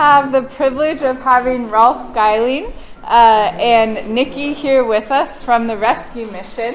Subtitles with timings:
[0.00, 2.72] have the privilege of having Rolf Geyling
[3.04, 6.74] uh, and Nikki here with us from the rescue mission.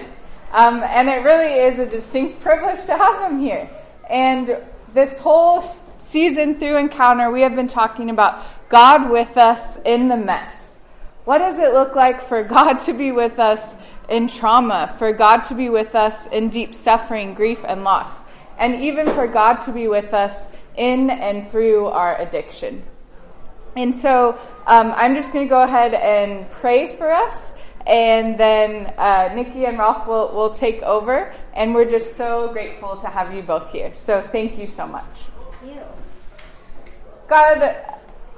[0.51, 3.68] Um, and it really is a distinct privilege to have them here.
[4.11, 4.61] And
[4.93, 5.61] this whole
[5.97, 10.78] season through Encounter, we have been talking about God with us in the mess.
[11.23, 13.73] What does it look like for God to be with us
[14.07, 18.25] in trauma, for God to be with us in deep suffering, grief, and loss,
[18.60, 22.83] and even for God to be with us in and through our addiction?
[23.75, 28.93] And so um, I'm just going to go ahead and pray for us, and then
[28.97, 31.33] uh, Nikki and Rolf will, will take over.
[31.54, 33.92] And we're just so grateful to have you both here.
[33.95, 35.06] So thank you so much.
[35.61, 35.81] Thank you.
[37.28, 37.75] God,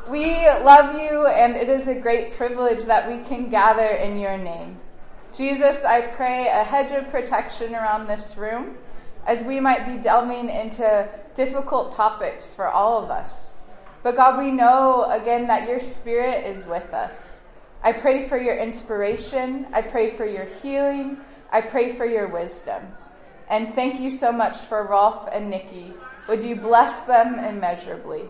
[0.10, 4.38] we love you, and it is a great privilege that we can gather in your
[4.38, 4.80] name.
[5.36, 8.78] Jesus, I pray a hedge of protection around this room
[9.28, 13.57] as we might be delving into difficult topics for all of us.
[14.08, 17.42] But God, we know again that your spirit is with us.
[17.84, 19.68] I pray for your inspiration.
[19.74, 21.18] I pray for your healing.
[21.52, 22.88] I pray for your wisdom.
[23.50, 25.94] And thank you so much for Rolf and Nikki.
[26.30, 28.22] Would you bless them immeasurably?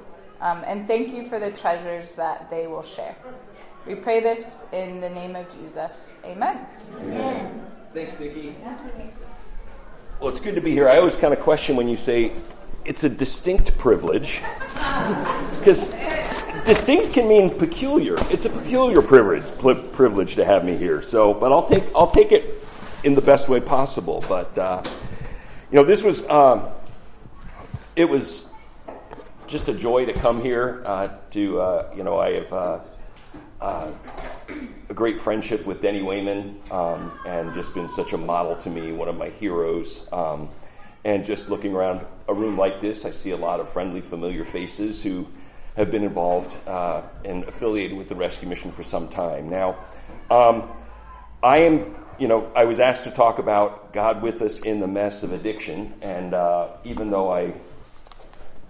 [0.42, 3.16] Um, and thank you for the treasures that they will share.
[3.86, 6.18] We pray this in the name of Jesus.
[6.26, 6.66] Amen.
[7.00, 7.68] Amen.
[7.94, 8.56] Thanks, Nikki.
[10.20, 10.90] Well, it's good to be here.
[10.90, 12.32] I always kind of question when you say
[12.88, 14.40] it's a distinct privilege
[15.60, 15.94] because
[16.66, 18.16] distinct can mean peculiar.
[18.32, 19.44] It's a peculiar privilege
[19.92, 21.02] privilege to have me here.
[21.02, 22.64] So, but I'll take I'll take it
[23.04, 24.24] in the best way possible.
[24.28, 24.84] But uh,
[25.70, 26.70] you know, this was um,
[27.96, 28.50] it was
[29.48, 30.82] just a joy to come here.
[30.86, 32.80] Uh, to uh, you know, I have uh,
[33.60, 33.92] uh,
[34.90, 38.94] a great friendship with Denny Wayman, um, and just been such a model to me,
[38.94, 40.08] one of my heroes.
[40.14, 40.48] Um,
[41.08, 44.44] and just looking around a room like this, I see a lot of friendly, familiar
[44.44, 45.26] faces who
[45.78, 49.50] have been involved uh, and affiliated with the rescue mission for some time.
[49.50, 49.78] Now,
[50.30, 50.70] um,
[51.42, 54.88] I am, you know, I was asked to talk about God with us in the
[54.88, 57.54] mess of addiction, and uh, even though I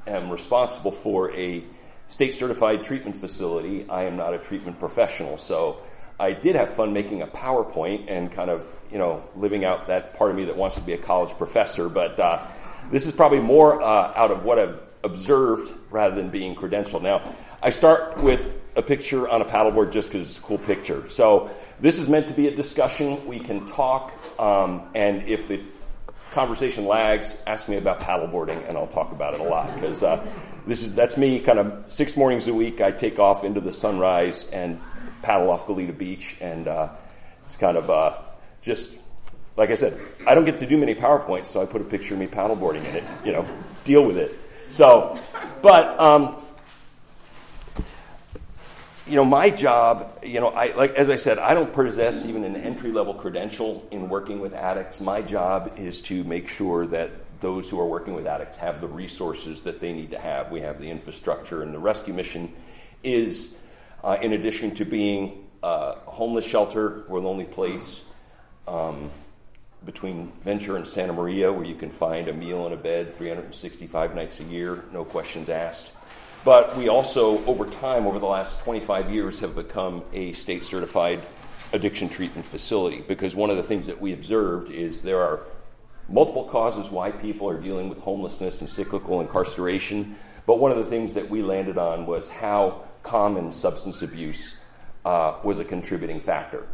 [0.06, 1.64] am responsible for a
[2.08, 5.40] state certified treatment facility, I am not a treatment professional.
[5.40, 5.82] So
[6.20, 10.16] I did have fun making a PowerPoint and kind of you know, living out that
[10.16, 11.90] part of me that wants to be a college professor.
[11.90, 12.46] But uh,
[12.92, 17.02] this is probably more uh, out of what I've observed rather than being credentialed.
[17.02, 21.10] Now, I start with a picture on a paddleboard just because it's a cool picture.
[21.10, 21.50] So
[21.80, 23.26] this is meant to be a discussion.
[23.26, 25.62] We can talk, um, and if the
[26.32, 30.26] conversation lags, ask me about paddleboarding, and I'll talk about it a lot because uh,
[30.68, 31.40] this is that's me.
[31.40, 34.80] Kind of six mornings a week, I take off into the sunrise and
[35.22, 36.90] paddle off Goleta Beach, and uh,
[37.44, 38.18] it's kind of uh,
[38.62, 38.96] just
[39.58, 42.14] like I said, I don't get to do many PowerPoints, so I put a picture
[42.14, 43.04] of me paddleboarding in it.
[43.26, 43.48] You know,
[43.84, 44.38] deal with it.
[44.70, 45.20] So,
[45.62, 46.44] but um,
[49.08, 52.44] you know, my job, you know, I like as I said, I don't possess even
[52.44, 55.02] an entry level credential in working with addicts.
[55.02, 58.88] My job is to make sure that those who are working with addicts have the
[58.88, 60.52] resources that they need to have.
[60.52, 62.54] We have the infrastructure, and the rescue mission
[63.04, 63.58] is,
[64.04, 68.02] uh, in addition to being a homeless shelter, we're the only place
[68.68, 69.10] um,
[69.86, 74.16] between Ventura and Santa Maria, where you can find a meal and a bed 365
[74.16, 75.92] nights a year, no questions asked.
[76.44, 81.22] But we also, over time, over the last 25 years, have become a state certified
[81.74, 85.42] addiction treatment facility because one of the things that we observed is there are
[86.08, 90.16] multiple causes why people are dealing with homelessness and cyclical incarceration.
[90.46, 94.60] But one of the things that we landed on was how common substance abuse
[95.06, 96.68] uh, was a contributing factor.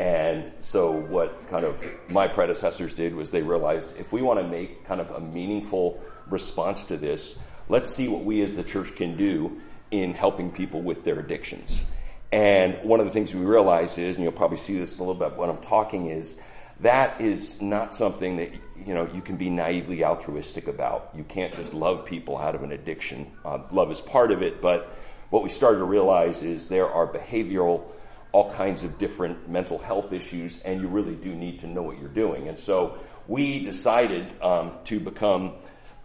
[0.00, 1.78] And so, what kind of
[2.08, 6.02] my predecessors did was they realized if we want to make kind of a meaningful
[6.30, 7.38] response to this,
[7.68, 9.60] let's see what we as the church can do
[9.90, 11.84] in helping people with their addictions.
[12.32, 15.14] And one of the things we realized is, and you'll probably see this a little
[15.14, 16.34] bit when I'm talking, is
[16.80, 18.52] that is not something that
[18.82, 21.10] you know you can be naively altruistic about.
[21.14, 23.30] You can't just love people out of an addiction.
[23.44, 24.96] Uh, love is part of it, but
[25.28, 27.82] what we started to realize is there are behavioral
[28.32, 31.98] all kinds of different mental health issues, and you really do need to know what
[31.98, 32.48] you're doing.
[32.48, 35.54] And so we decided um, to become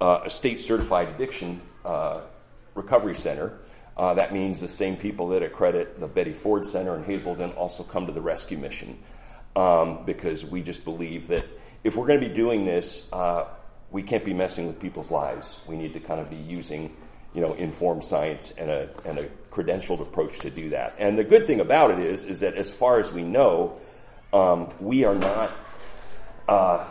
[0.01, 2.21] uh, a state certified addiction uh,
[2.73, 3.59] recovery center.
[3.97, 7.83] Uh, that means the same people that accredit the Betty Ford Center in Hazelden also
[7.83, 8.97] come to the rescue mission
[9.55, 11.45] um, because we just believe that
[11.83, 13.45] if we're going to be doing this, uh,
[13.91, 15.59] we can't be messing with people's lives.
[15.67, 16.97] We need to kind of be using
[17.35, 20.95] you know, informed science and a, and a credentialed approach to do that.
[20.99, 23.79] And the good thing about it is, is that as far as we know,
[24.33, 25.51] um, we are not.
[26.47, 26.85] Uh,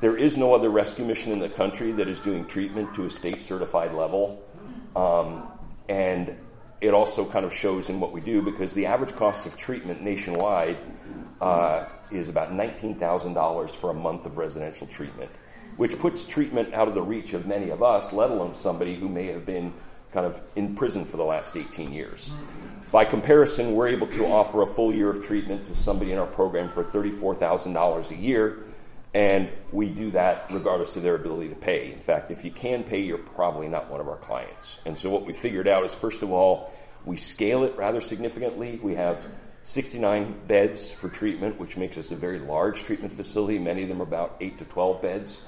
[0.00, 3.10] there is no other rescue mission in the country that is doing treatment to a
[3.10, 4.42] state certified level.
[4.96, 5.48] Um,
[5.88, 6.34] and
[6.80, 10.02] it also kind of shows in what we do because the average cost of treatment
[10.02, 10.78] nationwide
[11.40, 15.30] uh, is about $19,000 for a month of residential treatment,
[15.76, 19.08] which puts treatment out of the reach of many of us, let alone somebody who
[19.08, 19.72] may have been
[20.12, 22.30] kind of in prison for the last 18 years.
[22.90, 26.26] By comparison, we're able to offer a full year of treatment to somebody in our
[26.26, 28.64] program for $34,000 a year,
[29.12, 31.92] and we do that regardless of their ability to pay.
[31.92, 34.78] In fact, if you can pay, you're probably not one of our clients.
[34.86, 36.72] And so, what we figured out is first of all,
[37.04, 38.78] we scale it rather significantly.
[38.82, 39.26] We have
[39.62, 43.58] 69 beds for treatment, which makes us a very large treatment facility.
[43.58, 45.40] Many of them are about 8 to 12 beds.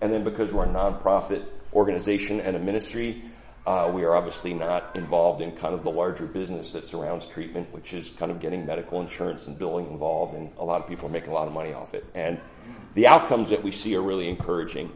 [0.00, 3.22] And then, because we're a nonprofit organization and a ministry,
[3.66, 7.72] uh, we are obviously not involved in kind of the larger business that surrounds treatment,
[7.72, 11.08] which is kind of getting medical insurance and billing involved, and a lot of people
[11.08, 12.04] are making a lot of money off it.
[12.14, 12.40] And
[12.94, 14.92] the outcomes that we see are really encouraging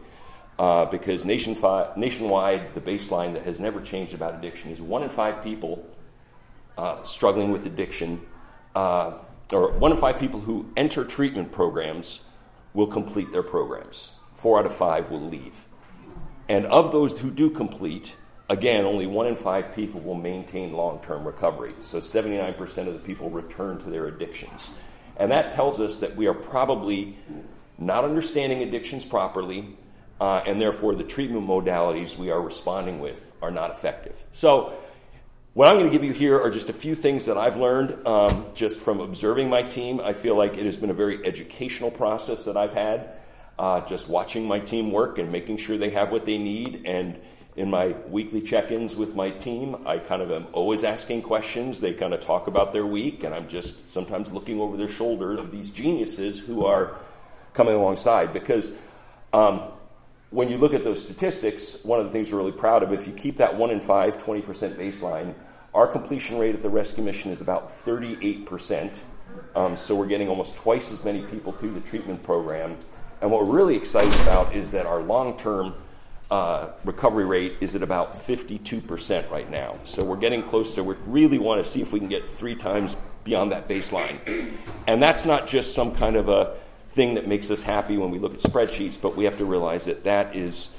[0.57, 5.09] uh, because nationwide, nationwide, the baseline that has never changed about addiction is one in
[5.09, 5.85] five people
[6.77, 8.21] uh, struggling with addiction,
[8.75, 9.13] uh,
[9.51, 12.21] or one in five people who enter treatment programs
[12.73, 14.11] will complete their programs.
[14.37, 15.53] Four out of five will leave.
[16.47, 18.13] And of those who do complete,
[18.51, 21.73] Again, only one in five people will maintain long term recovery.
[21.79, 24.71] So 79% of the people return to their addictions.
[25.15, 27.17] And that tells us that we are probably
[27.77, 29.77] not understanding addictions properly,
[30.19, 34.21] uh, and therefore the treatment modalities we are responding with are not effective.
[34.33, 34.73] So,
[35.53, 38.05] what I'm going to give you here are just a few things that I've learned
[38.05, 40.01] um, just from observing my team.
[40.01, 43.11] I feel like it has been a very educational process that I've had,
[43.57, 47.17] uh, just watching my team work and making sure they have what they need and
[47.55, 51.81] in my weekly check-ins with my team, I kind of am always asking questions.
[51.81, 55.37] They kind of talk about their week, and I'm just sometimes looking over their shoulder
[55.37, 56.95] of these geniuses who are
[57.53, 58.31] coming alongside.
[58.31, 58.73] Because
[59.33, 59.63] um,
[60.29, 63.05] when you look at those statistics, one of the things we're really proud of, if
[63.05, 65.33] you keep that one in five, 20% baseline,
[65.73, 68.97] our completion rate at the rescue mission is about 38%.
[69.55, 72.77] Um, so we're getting almost twice as many people through the treatment program.
[73.21, 75.73] And what we're really excited about is that our long-term
[76.31, 79.77] uh, recovery rate is at about 52% right now.
[79.83, 82.55] So we're getting close to, we really want to see if we can get three
[82.55, 82.95] times
[83.25, 84.17] beyond that baseline.
[84.87, 86.55] And that's not just some kind of a
[86.93, 89.83] thing that makes us happy when we look at spreadsheets, but we have to realize
[89.85, 90.69] that that is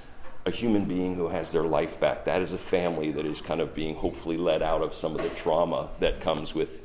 [0.47, 2.25] a human being who has their life back.
[2.25, 5.21] That is a family that is kind of being hopefully let out of some of
[5.21, 6.81] the trauma that comes with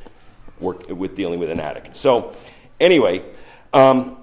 [0.59, 1.95] work with dealing with an addict.
[1.95, 2.35] So,
[2.79, 3.23] anyway,
[3.73, 4.17] um,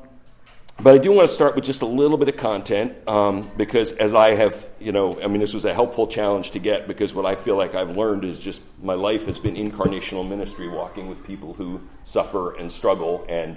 [0.78, 3.92] but I do want to start with just a little bit of content um, because,
[3.92, 7.14] as I have, you know, I mean, this was a helpful challenge to get because
[7.14, 11.08] what I feel like I've learned is just my life has been incarnational ministry, walking
[11.08, 13.24] with people who suffer and struggle.
[13.28, 13.56] And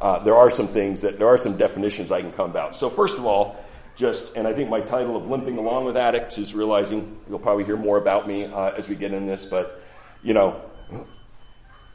[0.00, 2.74] uh, there are some things that, there are some definitions I can come about.
[2.74, 3.56] So, first of all,
[3.94, 7.64] just, and I think my title of Limping Along with Addicts is realizing you'll probably
[7.64, 9.82] hear more about me uh, as we get in this, but,
[10.22, 10.60] you know,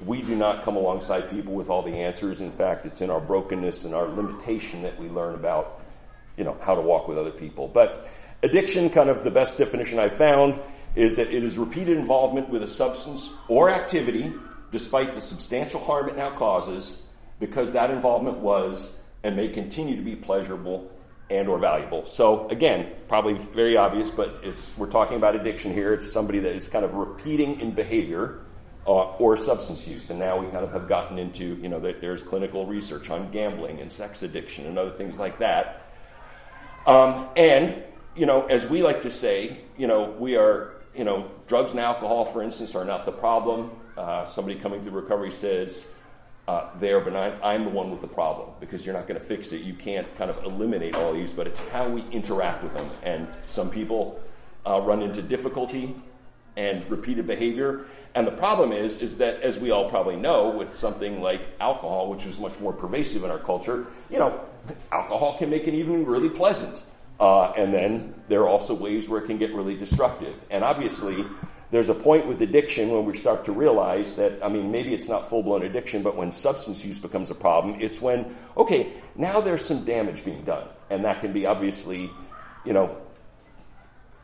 [0.06, 2.42] we do not come alongside people with all the answers.
[2.42, 5.81] In fact, it's in our brokenness and our limitation that we learn about,
[6.38, 7.68] you know, how to walk with other people.
[7.68, 8.09] But
[8.44, 10.59] addiction, kind of the best definition I've found,
[10.95, 14.33] is that it is repeated involvement with a substance or activity,
[14.71, 16.98] despite the substantial harm it now causes,
[17.39, 20.89] because that involvement was and may continue to be pleasurable
[21.30, 22.05] and or valuable.
[22.08, 25.93] So again, probably very obvious, but it's we're talking about addiction here.
[25.93, 28.41] It's somebody that is kind of repeating in behavior
[28.91, 30.10] uh, or substance use.
[30.10, 33.31] And now we kind of have gotten into, you know, that there's clinical research on
[33.31, 35.93] gambling and sex addiction and other things like that.
[36.86, 37.83] Um, and,
[38.17, 41.79] you know, as we like to say, you know, we are, you know, drugs and
[41.79, 43.71] alcohol, for instance, are not the problem.
[43.95, 45.86] Uh, somebody coming through recovery says,
[46.50, 47.39] uh, they are benign.
[47.41, 49.62] I'm the one with the problem because you're not going to fix it.
[49.62, 52.89] You can't kind of eliminate all these, but it's how we interact with them.
[53.03, 54.19] And some people
[54.67, 55.95] uh, run into difficulty
[56.58, 57.86] and repeated behavior.
[58.13, 62.10] And the problem is, is that as we all probably know, with something like alcohol,
[62.10, 64.41] which is much more pervasive in our culture, you know,
[64.91, 66.84] alcohol can make an evening really pleasant.
[67.20, 70.36] Uh, and then there are also ways where it can get really destructive.
[70.50, 71.25] And obviously,
[71.70, 75.08] there's a point with addiction when we start to realize that, I mean, maybe it's
[75.08, 79.39] not full blown addiction, but when substance use becomes a problem, it's when, okay, now
[79.39, 80.67] there's some damage being done.
[80.89, 82.10] And that can be obviously,
[82.65, 82.98] you know,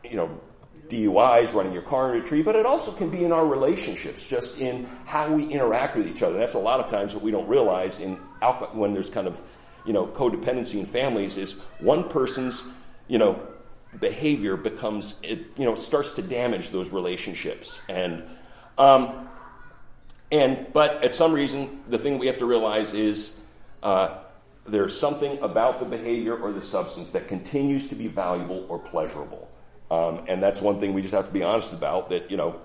[0.04, 0.40] you know,
[0.88, 4.26] DUIs, running your car into a tree, but it also can be in our relationships,
[4.26, 6.38] just in how we interact with each other.
[6.38, 9.40] That's a lot of times what we don't realize in alcohol, when there's kind of
[9.88, 12.68] you know codependency in families is one person's
[13.08, 13.40] you know
[14.00, 18.22] behavior becomes it you know starts to damage those relationships and
[18.76, 19.28] um,
[20.30, 23.40] and but at some reason the thing we have to realize is
[23.82, 24.18] uh,
[24.66, 29.47] there's something about the behavior or the substance that continues to be valuable or pleasurable
[29.90, 32.60] um, and that's one thing we just have to be honest about that, you know,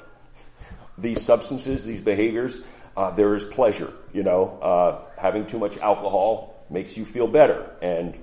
[0.98, 2.62] these substances, these behaviors,
[2.96, 3.94] uh, there is pleasure.
[4.14, 7.72] You know, uh, having too much alcohol makes you feel better.
[7.82, 8.18] And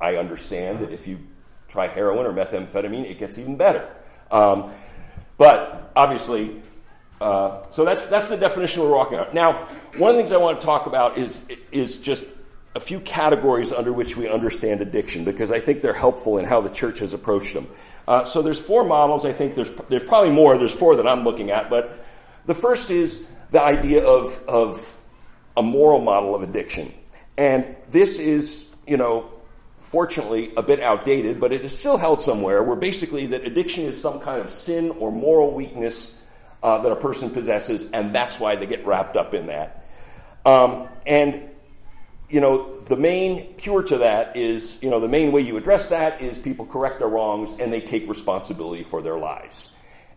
[0.00, 1.18] I understand that if you
[1.68, 3.88] try heroin or methamphetamine, it gets even better.
[4.30, 4.72] Um,
[5.38, 6.62] but obviously,
[7.20, 9.32] uh, so that's, that's the definition we're walking on.
[9.32, 12.26] Now, one of the things I want to talk about is, is just
[12.74, 16.60] a few categories under which we understand addiction because I think they're helpful in how
[16.60, 17.68] the church has approached them.
[18.06, 19.24] Uh, so there's four models.
[19.24, 20.58] I think there's, there's probably more.
[20.58, 21.70] There's four that I'm looking at.
[21.70, 22.04] But
[22.46, 25.00] the first is the idea of, of
[25.56, 26.92] a moral model of addiction.
[27.36, 29.30] And this is, you know,
[29.78, 34.00] fortunately a bit outdated, but it is still held somewhere where basically that addiction is
[34.00, 36.16] some kind of sin or moral weakness
[36.62, 39.84] uh, that a person possesses, and that's why they get wrapped up in that.
[40.46, 41.50] Um, and
[42.32, 45.90] you know, the main cure to that is, you know, the main way you address
[45.90, 49.68] that is people correct their wrongs and they take responsibility for their lives.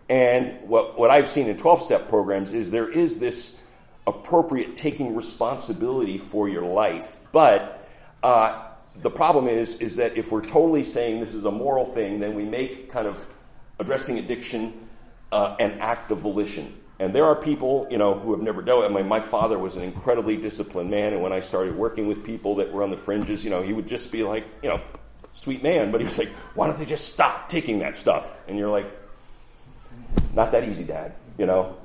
[0.07, 3.59] And what, what I've seen in 12 step programs is there is this
[4.07, 7.19] appropriate taking responsibility for your life.
[7.33, 7.85] But
[8.23, 8.69] uh,
[9.01, 12.33] the problem is, is that if we're totally saying this is a moral thing, then
[12.33, 13.27] we make kind of
[13.77, 14.87] addressing addiction
[15.33, 16.79] uh, an act of volition.
[16.99, 18.85] And there are people, you know, who have never done it.
[18.85, 22.23] I mean, my father was an incredibly disciplined man, and when I started working with
[22.23, 24.79] people that were on the fringes, you know, he would just be like, you know,
[25.33, 28.39] sweet man, but he was like, why don't they just stop taking that stuff?
[28.47, 28.89] And you're like,
[30.33, 31.75] not that easy, Dad, you know.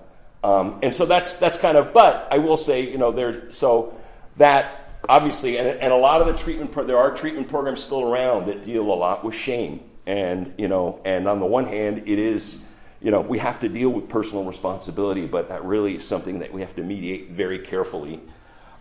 [0.42, 1.92] Um, and so that's that's kind of.
[1.92, 3.52] But I will say, you know, there.
[3.52, 3.98] So
[4.36, 8.02] that obviously, and, and a lot of the treatment pro- there are treatment programs still
[8.02, 12.04] around that deal a lot with shame, and you know, and on the one hand,
[12.06, 12.62] it is
[13.00, 16.52] you know, we have to deal with personal responsibility, but that really is something that
[16.52, 18.21] we have to mediate very carefully.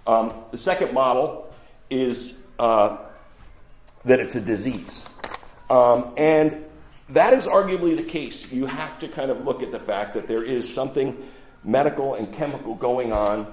[0.06, 1.54] Um, the second model
[1.90, 2.98] is uh,
[4.06, 5.06] that it's a disease.
[5.70, 6.66] Um, and
[7.10, 8.52] that is arguably the case.
[8.52, 11.18] You have to kind of look at the fact that there is something
[11.64, 13.48] medical and chemical going on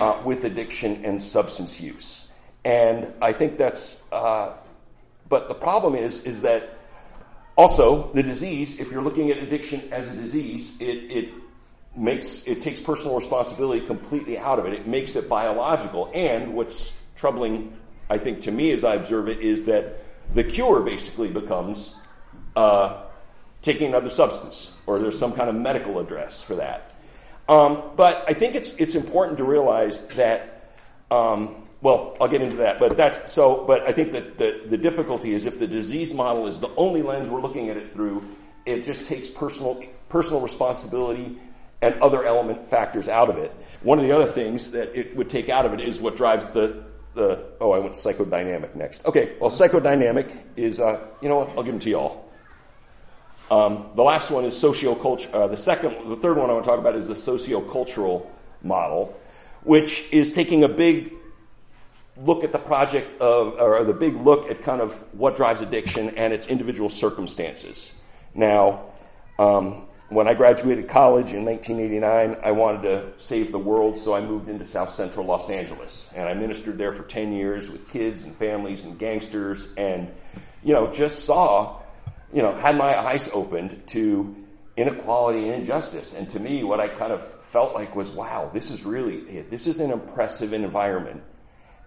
[0.00, 2.28] uh, with addiction and substance use.
[2.64, 4.52] And I think that's, uh,
[5.28, 6.78] but the problem is, is that
[7.56, 11.34] also, the disease, if you're looking at addiction as a disease, it, it
[11.94, 14.72] makes it takes personal responsibility completely out of it.
[14.72, 16.10] It makes it biological.
[16.14, 17.76] And what's troubling,
[18.08, 20.02] I think, to me as I observe it, is that
[20.34, 21.94] the cure basically becomes
[22.56, 23.02] uh,
[23.60, 26.90] taking another substance, or there's some kind of medical address for that.
[27.48, 30.70] Um, but I think it's it's important to realize that
[31.10, 33.64] um, well, I'll get into that, but that's so.
[33.66, 37.02] But I think that the, the difficulty is if the disease model is the only
[37.02, 38.24] lens we're looking at it through,
[38.64, 41.38] it just takes personal personal responsibility
[41.82, 43.52] and other element factors out of it.
[43.82, 46.48] One of the other things that it would take out of it is what drives
[46.50, 46.84] the
[47.14, 47.44] the.
[47.60, 49.04] Oh, I went psychodynamic next.
[49.04, 51.48] Okay, well, psychodynamic is uh, you know what?
[51.50, 52.30] I'll give them to y'all.
[53.50, 55.34] Um, the last one is sociocultural.
[55.34, 58.24] Uh, the second, the third one I want to talk about is the sociocultural
[58.62, 59.20] model,
[59.64, 61.12] which is taking a big
[62.16, 66.10] look at the project of, or the big look at kind of what drives addiction
[66.16, 67.92] and its individual circumstances.
[68.34, 68.84] Now,
[69.38, 74.20] um, when I graduated college in 1989, I wanted to save the world, so I
[74.20, 76.10] moved into South Central Los Angeles.
[76.14, 80.12] And I ministered there for 10 years with kids and families and gangsters, and,
[80.62, 81.80] you know, just saw,
[82.32, 84.36] you know, had my eyes opened to
[84.76, 86.12] inequality and injustice.
[86.12, 89.66] And to me, what I kind of felt like was, wow, this is really, this
[89.66, 91.22] is an impressive environment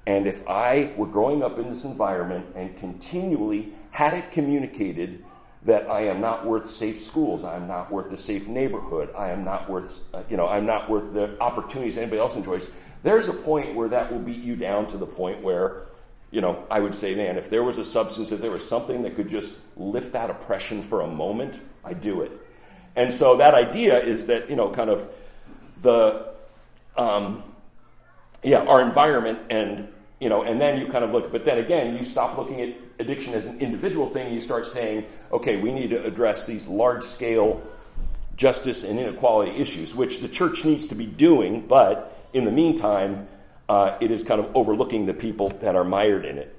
[0.07, 5.23] and if I were growing up in this environment and continually had it communicated
[5.63, 9.29] that I am not worth safe schools, I am not worth a safe neighborhood, I
[9.29, 12.69] am not worth, uh, you know, I'm not worth the opportunities anybody else enjoys,
[13.01, 15.87] there's a point where that will beat you down to the point where,
[16.29, 19.01] you know, I would say, man, if there was a substance, if there was something
[19.03, 22.31] that could just lift that oppression for a moment, I'd do it.
[22.95, 25.09] And so that idea is that, you know, kind of
[25.81, 26.33] the,
[26.95, 27.43] um,
[28.43, 29.87] yeah, our environment and
[30.19, 32.75] you know, and then you kind of look, but then again, you stop looking at
[32.99, 34.33] addiction as an individual thing.
[34.33, 37.61] You start saying, okay, we need to address these large scale
[38.37, 43.27] justice and inequality issues, which the church needs to be doing, but in the meantime,
[43.69, 46.55] uh, it is kind of overlooking the people that are mired in it.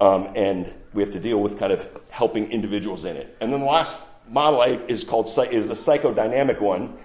[0.00, 3.36] Um, and we have to deal with kind of helping individuals in it.
[3.40, 6.98] And then the last model is called is a psychodynamic one,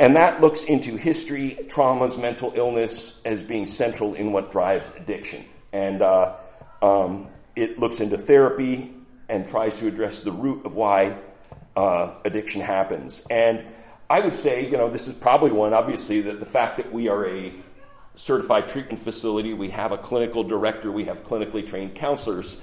[0.00, 5.44] and that looks into history, traumas, mental illness as being central in what drives addiction.
[5.74, 6.36] And uh,
[6.80, 8.94] um, it looks into therapy
[9.28, 11.18] and tries to address the root of why
[11.76, 13.26] uh, addiction happens.
[13.28, 13.62] And
[14.08, 17.08] I would say, you know, this is probably one, obviously, that the fact that we
[17.08, 17.52] are a
[18.14, 22.58] certified treatment facility, we have a clinical director, we have clinically trained counselors,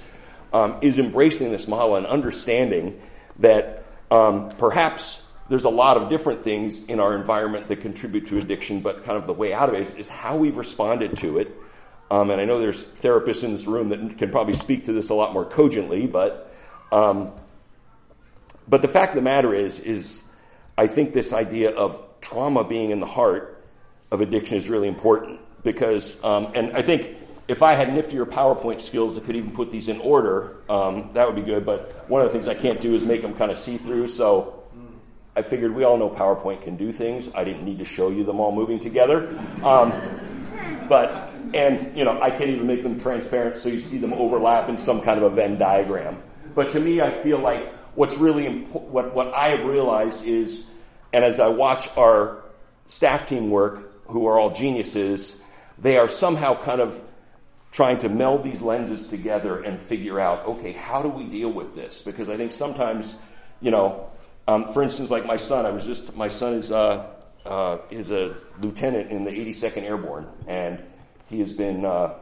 [0.52, 3.00] um, is embracing this model and understanding
[3.38, 8.38] that um, perhaps there's a lot of different things in our environment that contribute to
[8.38, 11.38] addiction, but kind of the way out of it is, is how we've responded to
[11.38, 11.56] it.
[12.10, 15.10] Um, and I know there's therapists in this room that can probably speak to this
[15.10, 16.54] a lot more cogently, but
[16.90, 17.32] um,
[18.66, 20.22] but the fact of the matter is, is
[20.76, 23.64] I think this idea of trauma being in the heart
[24.10, 28.80] of addiction is really important because, um, and I think if I had niftier PowerPoint
[28.80, 31.64] skills that could even put these in order, um, that would be good.
[31.64, 34.08] But one of the things I can't do is make them kind of see through.
[34.08, 34.57] So
[35.36, 37.30] I figured we all know PowerPoint can do things.
[37.34, 39.38] I didn't need to show you them all moving together.
[39.62, 39.92] Um,
[40.88, 44.68] but, and, you know, I can't even make them transparent so you see them overlap
[44.68, 46.20] in some kind of a Venn diagram.
[46.54, 50.66] But to me, I feel like what's really important, what, what I have realized is,
[51.12, 52.42] and as I watch our
[52.86, 55.40] staff team work, who are all geniuses,
[55.78, 57.00] they are somehow kind of
[57.70, 61.74] trying to meld these lenses together and figure out, okay, how do we deal with
[61.74, 62.02] this?
[62.02, 63.16] Because I think sometimes,
[63.60, 64.07] you know,
[64.48, 67.06] um, for instance, like my son, I was just, my son is, uh,
[67.44, 70.82] uh, is a lieutenant in the 82nd Airborne, and
[71.26, 72.14] he has been, uh,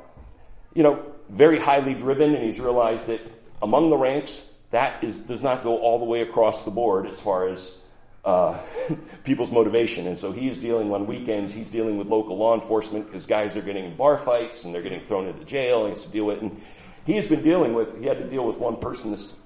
[0.75, 3.21] you know, very highly driven, and he's realized that
[3.63, 7.21] among the ranks, that is, does not go all the way across the board as
[7.21, 7.77] far as
[8.25, 8.59] uh,
[9.25, 10.09] people's motivation.
[10.09, 13.57] And so he is dealing on weekends, he's dealing with local law enforcement because guys
[13.57, 16.11] are getting in bar fights and they're getting thrown into jail and he has to
[16.11, 16.61] deal with And
[17.05, 19.43] he has been dealing with, he had to deal with one person this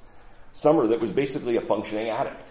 [0.52, 2.50] summer that was basically a functioning addict.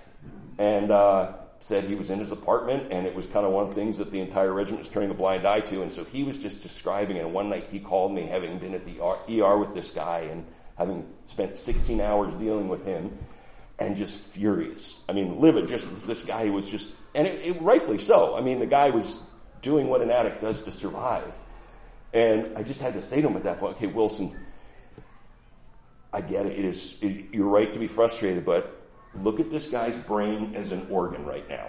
[0.59, 3.69] And uh, said he was in his apartment and it was kind of one of
[3.69, 5.81] the things that the entire regiment was turning a blind eye to.
[5.81, 7.25] And so he was just describing it.
[7.25, 10.45] And one night he called me having been at the ER with this guy and
[10.77, 13.17] having spent 16 hours dealing with him
[13.79, 14.99] and just furious.
[15.09, 18.35] I mean, livid, just this guy was just, and it, it, rightfully so.
[18.35, 19.23] I mean, the guy was
[19.61, 21.33] doing what an addict does to survive.
[22.13, 24.37] And I just had to say to him at that point, okay, Wilson,
[26.11, 26.57] I get it.
[26.57, 28.78] It is, it, you're right to be frustrated, but
[29.21, 31.67] look at this guy's brain as an organ right now.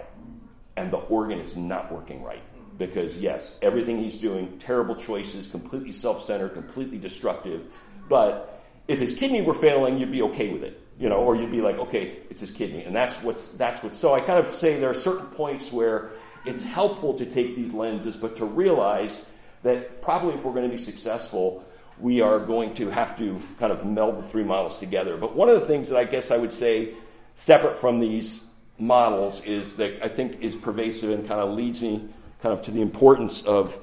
[0.77, 2.43] And the organ is not working right.
[2.77, 7.67] Because, yes, everything he's doing, terrible choices, completely self centered, completely destructive.
[8.09, 11.51] But if his kidney were failing, you'd be okay with it you know, or you'd
[11.51, 13.95] be like, okay, it's his kidney, and that's what's that's what.
[13.95, 16.11] So I kind of say there are certain points where
[16.45, 19.27] it's helpful to take these lenses, but to realize
[19.63, 21.65] that probably if we're going to be successful,
[21.99, 25.17] we are going to have to kind of meld the three models together.
[25.17, 26.93] But one of the things that I guess I would say,
[27.35, 28.45] separate from these
[28.77, 32.07] models, is that I think is pervasive and kind of leads me
[32.41, 33.77] kind of to the importance of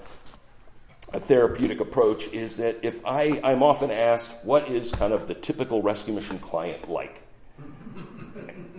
[1.13, 5.35] a therapeutic approach is that if I, I'm often asked, what is kind of the
[5.35, 7.23] typical rescue mission client like?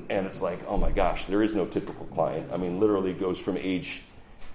[0.10, 2.51] and it's like, oh my gosh, there is no typical client.
[2.51, 4.01] I mean, literally goes from age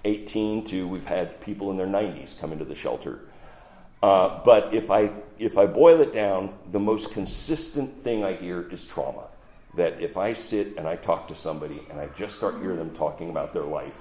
[0.03, 3.21] 18 to we've had people in their 90s come into the shelter.
[4.03, 8.69] Uh, but if I, if I boil it down, the most consistent thing I hear
[8.69, 9.23] is trauma.
[9.75, 12.91] That if I sit and I talk to somebody and I just start hearing them
[12.91, 13.97] talking about their life,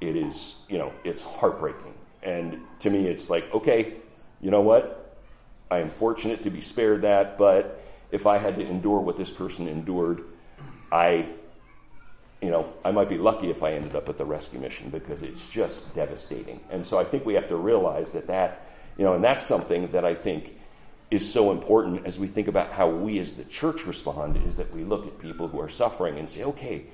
[0.00, 3.94] it is, you know, it's heartbreaking and to me, it's like, okay,
[4.40, 5.16] you know what?
[5.70, 9.30] I am fortunate to be spared that, but if I had to endure what this
[9.30, 10.24] person endured,
[10.90, 11.28] I,
[12.40, 15.22] you know, I might be lucky if I ended up at the rescue mission because
[15.22, 16.60] it's just devastating.
[16.70, 19.90] And so I think we have to realize that that, you know, and that's something
[19.92, 20.56] that I think
[21.14, 24.72] is so important as we think about how we as the church respond is that
[24.74, 26.84] we look at people who are suffering and say, okay,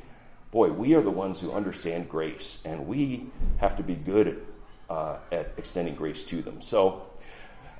[0.50, 3.26] boy, we are the ones who understand grace, and we
[3.58, 4.46] have to be good
[4.88, 6.60] uh, at extending grace to them.
[6.60, 7.02] So,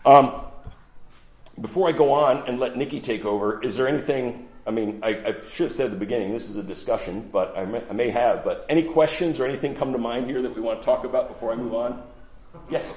[0.06, 0.42] um,
[1.60, 4.48] before I go on and let Nikki take over, is there anything?
[4.66, 7.56] I mean, I, I should have said at the beginning this is a discussion, but
[7.58, 8.44] I may, I may, have.
[8.44, 11.28] But any questions or anything come to mind here that we want to talk about
[11.28, 12.02] before I move on?
[12.70, 12.94] Yes.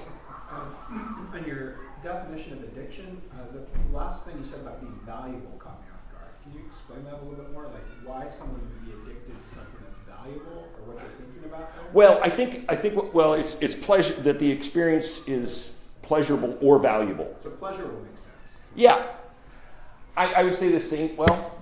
[0.51, 5.52] Um, on your definition of addiction, uh, the last thing you said about being valuable
[5.58, 6.32] caught me off guard.
[6.44, 7.63] Can you explain that a little bit more?
[7.63, 11.74] Like why someone would be addicted to something that's valuable, or what they're thinking about?
[11.74, 11.86] There?
[11.94, 16.78] Well, I think I think well, it's it's pleasure that the experience is pleasurable or
[16.78, 17.36] valuable.
[17.42, 18.34] So pleasurable makes sense.
[18.76, 19.08] Yeah,
[20.18, 21.16] I, I would say the same.
[21.16, 21.58] Well,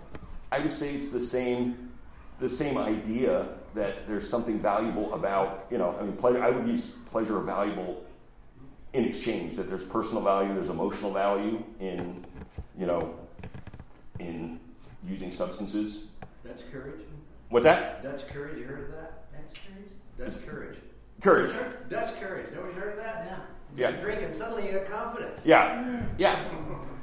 [0.51, 1.91] I would say it's the same
[2.39, 5.95] the same idea that there's something valuable about you know.
[5.99, 6.41] I mean, pleasure.
[6.41, 8.03] I would use pleasure or valuable
[8.93, 9.55] in exchange.
[9.55, 12.25] That there's personal value, there's emotional value in
[12.77, 13.15] you know
[14.19, 14.59] in
[15.07, 16.07] using substances.
[16.43, 17.01] That's courage.
[17.49, 18.03] What's that?
[18.03, 18.57] Dutch courage.
[18.57, 19.25] You heard of that?
[19.33, 19.91] That's courage.
[20.17, 20.77] That's courage.
[21.21, 21.51] Courage.
[21.89, 22.47] Dutch courage.
[22.53, 23.25] Nobody's heard of that?
[23.27, 23.39] Yeah.
[23.75, 23.89] Yeah.
[23.89, 25.45] You're drinking, suddenly you got confidence.
[25.45, 26.03] Yeah.
[26.17, 26.43] Yeah.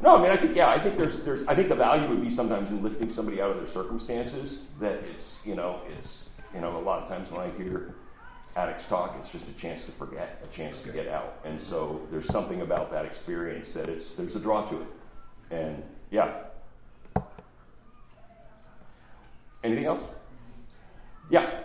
[0.01, 2.23] No, I mean, I think yeah, I think there's there's I think the value would
[2.23, 4.67] be sometimes in lifting somebody out of their circumstances.
[4.81, 7.95] That it's you know it's you know a lot of times when I hear
[8.59, 12.01] addicts talk, it's just a chance to forget, a chance to get out, and so
[12.11, 14.87] there's something about that experience that it's there's a draw to it,
[15.53, 16.33] and yeah.
[19.63, 20.05] Anything else?
[21.31, 21.61] Yeah.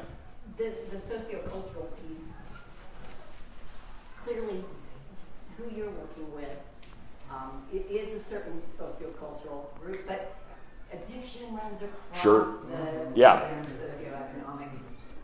[0.57, 2.43] The, the sociocultural piece,
[4.23, 4.63] clearly
[5.57, 6.57] who you're working with,
[7.31, 10.35] um, it is a certain sociocultural group, but
[10.91, 12.41] addiction runs across Sure.
[12.69, 13.49] the Yeah.
[13.63, 14.69] socioeconomic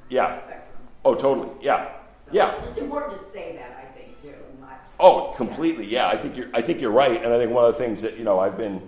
[0.10, 0.38] Yeah.
[0.40, 0.69] spectrum.
[1.06, 1.50] Oh, totally.
[1.62, 1.92] Yeah.
[2.28, 2.56] So Yeah.
[2.56, 4.82] It's just important to say that, I think, too, not.
[5.00, 5.86] Oh, completely.
[5.86, 6.50] Yeah, I think you're.
[6.54, 8.58] I think you're right, and I think one of the things that you know I've
[8.58, 8.88] been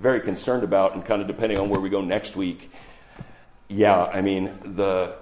[0.00, 2.70] very concerned about, and kind of depending on where we go next week.
[3.68, 5.16] Yeah, I mean the.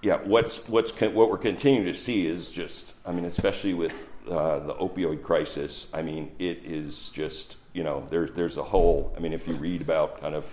[0.00, 2.94] Yeah, what's what's what we're continuing to see is just.
[3.04, 3.94] I mean, especially with
[4.28, 5.88] uh, the opioid crisis.
[5.92, 9.12] I mean, it is just you know there's there's a whole.
[9.16, 10.44] I mean, if you read about kind of,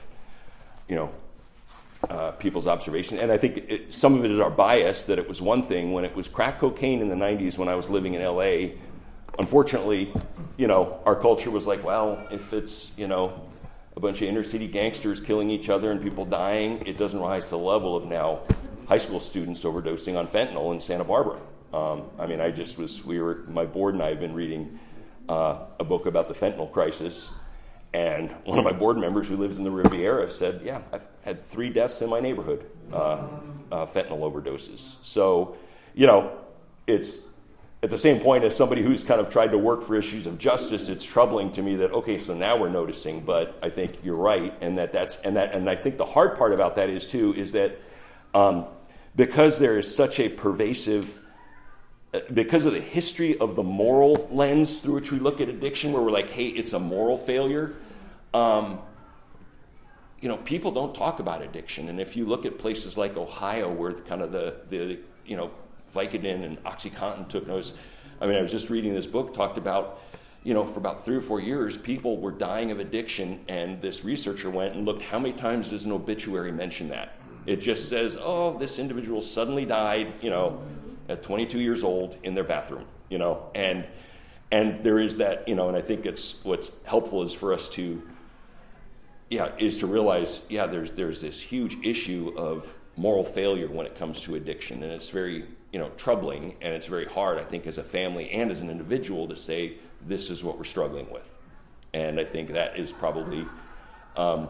[0.87, 1.11] you know,
[2.09, 3.19] uh, people's observation.
[3.19, 5.91] And I think it, some of it is our bias that it was one thing
[5.91, 8.75] when it was crack cocaine in the 90s when I was living in LA.
[9.39, 10.13] Unfortunately,
[10.57, 13.49] you know, our culture was like, well, if it's, you know,
[13.95, 17.45] a bunch of inner city gangsters killing each other and people dying, it doesn't rise
[17.45, 18.41] to the level of now
[18.87, 21.39] high school students overdosing on fentanyl in Santa Barbara.
[21.73, 24.79] Um, I mean, I just was, we were, my board and I have been reading
[25.27, 27.33] uh, a book about the fentanyl crisis.
[27.95, 31.41] And one of my board members who lives in the Riviera said, Yeah, I've had
[31.41, 33.27] three deaths in my neighborhood, uh,
[33.71, 34.97] uh, fentanyl overdoses.
[35.01, 35.55] So,
[35.93, 36.37] you know,
[36.87, 37.21] it's
[37.83, 40.37] at the same point as somebody who's kind of tried to work for issues of
[40.37, 44.17] justice, it's troubling to me that, okay, so now we're noticing, but I think you're
[44.17, 44.53] right.
[44.59, 47.33] And that that's, and that, and I think the hard part about that is too,
[47.35, 47.79] is that
[48.33, 48.65] um,
[49.15, 51.21] because there is such a pervasive
[52.33, 56.01] because of the history of the moral lens through which we look at addiction, where
[56.01, 57.75] we're like, hey, it's a moral failure,
[58.35, 58.79] um,
[60.19, 61.89] you know, people don't talk about addiction.
[61.89, 65.51] And if you look at places like Ohio, where kind of the, the you know,
[65.95, 67.73] Vicodin and OxyContin took notice,
[68.19, 70.01] I mean, I was just reading this book, talked about,
[70.43, 74.03] you know, for about three or four years, people were dying of addiction, and this
[74.03, 77.13] researcher went and looked how many times does an obituary mention that?
[77.45, 80.61] It just says, oh, this individual suddenly died, you know,
[81.07, 83.85] at 22 years old in their bathroom, you know, and
[84.51, 87.67] and there is that, you know, and I think it's what's helpful is for us
[87.69, 88.01] to,
[89.35, 93.93] yeah, is to realize, yeah, there's there's this huge issue of moral failure when it
[93.97, 97.67] comes to addiction, and it's very, you know, troubling, and it's very hard, I think,
[97.67, 99.73] as a family and as an individual to say
[100.07, 101.33] this is what we're struggling with,
[101.93, 103.45] and I think that is probably.
[104.15, 104.47] Um,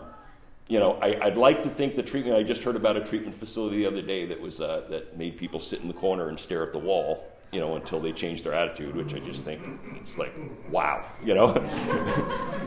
[0.67, 2.35] you know, I, would like to think the treatment.
[2.35, 5.37] I just heard about a treatment facility the other day that was uh, that made
[5.37, 8.43] people sit in the corner and stare at the wall, you know, until they change
[8.43, 8.95] their attitude.
[8.95, 9.61] Which I just think
[10.01, 10.33] it's like,
[10.69, 11.53] wow, you know,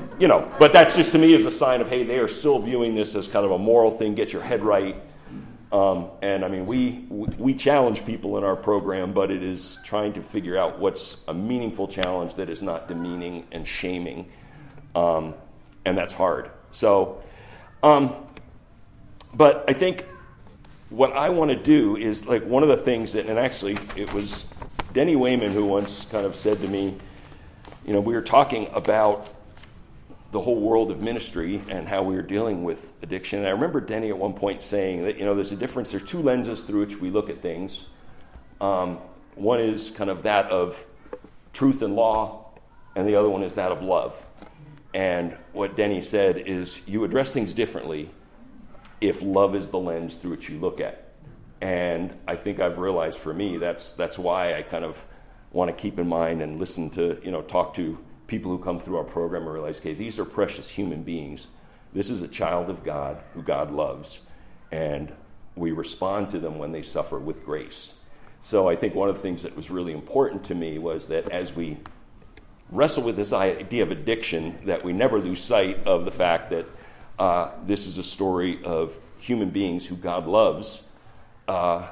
[0.18, 0.50] you know.
[0.58, 3.14] But that's just to me is a sign of hey, they are still viewing this
[3.14, 4.14] as kind of a moral thing.
[4.14, 4.96] Get your head right.
[5.70, 10.14] Um, and I mean, we we challenge people in our program, but it is trying
[10.14, 14.30] to figure out what's a meaningful challenge that is not demeaning and shaming,
[14.94, 15.34] um,
[15.84, 16.50] and that's hard.
[16.72, 17.22] So.
[17.80, 18.12] Um,
[19.34, 20.04] but I think
[20.90, 24.12] what I want to do is like one of the things that, and actually it
[24.12, 24.46] was
[24.98, 26.92] Denny Wayman who once kind of said to me,
[27.86, 29.32] you know, we were talking about
[30.32, 33.38] the whole world of ministry and how we were dealing with addiction.
[33.38, 35.92] And I remember Denny at one point saying that, you know, there's a difference.
[35.92, 37.86] There's two lenses through which we look at things.
[38.60, 38.98] Um,
[39.36, 40.84] one is kind of that of
[41.52, 42.50] truth and law,
[42.96, 44.20] and the other one is that of love.
[44.94, 48.10] And what Denny said is you address things differently
[49.00, 51.07] if love is the lens through which you look at.
[51.60, 55.04] And I think I've realized for me that's that's why I kind of
[55.52, 58.78] want to keep in mind and listen to, you know, talk to people who come
[58.78, 61.48] through our program and realize, okay, these are precious human beings.
[61.92, 64.20] This is a child of God who God loves.
[64.70, 65.12] And
[65.56, 67.94] we respond to them when they suffer with grace.
[68.42, 71.28] So I think one of the things that was really important to me was that
[71.30, 71.78] as we
[72.70, 76.66] wrestle with this idea of addiction, that we never lose sight of the fact that
[77.18, 80.82] uh, this is a story of human beings who God loves
[81.48, 81.88] uh,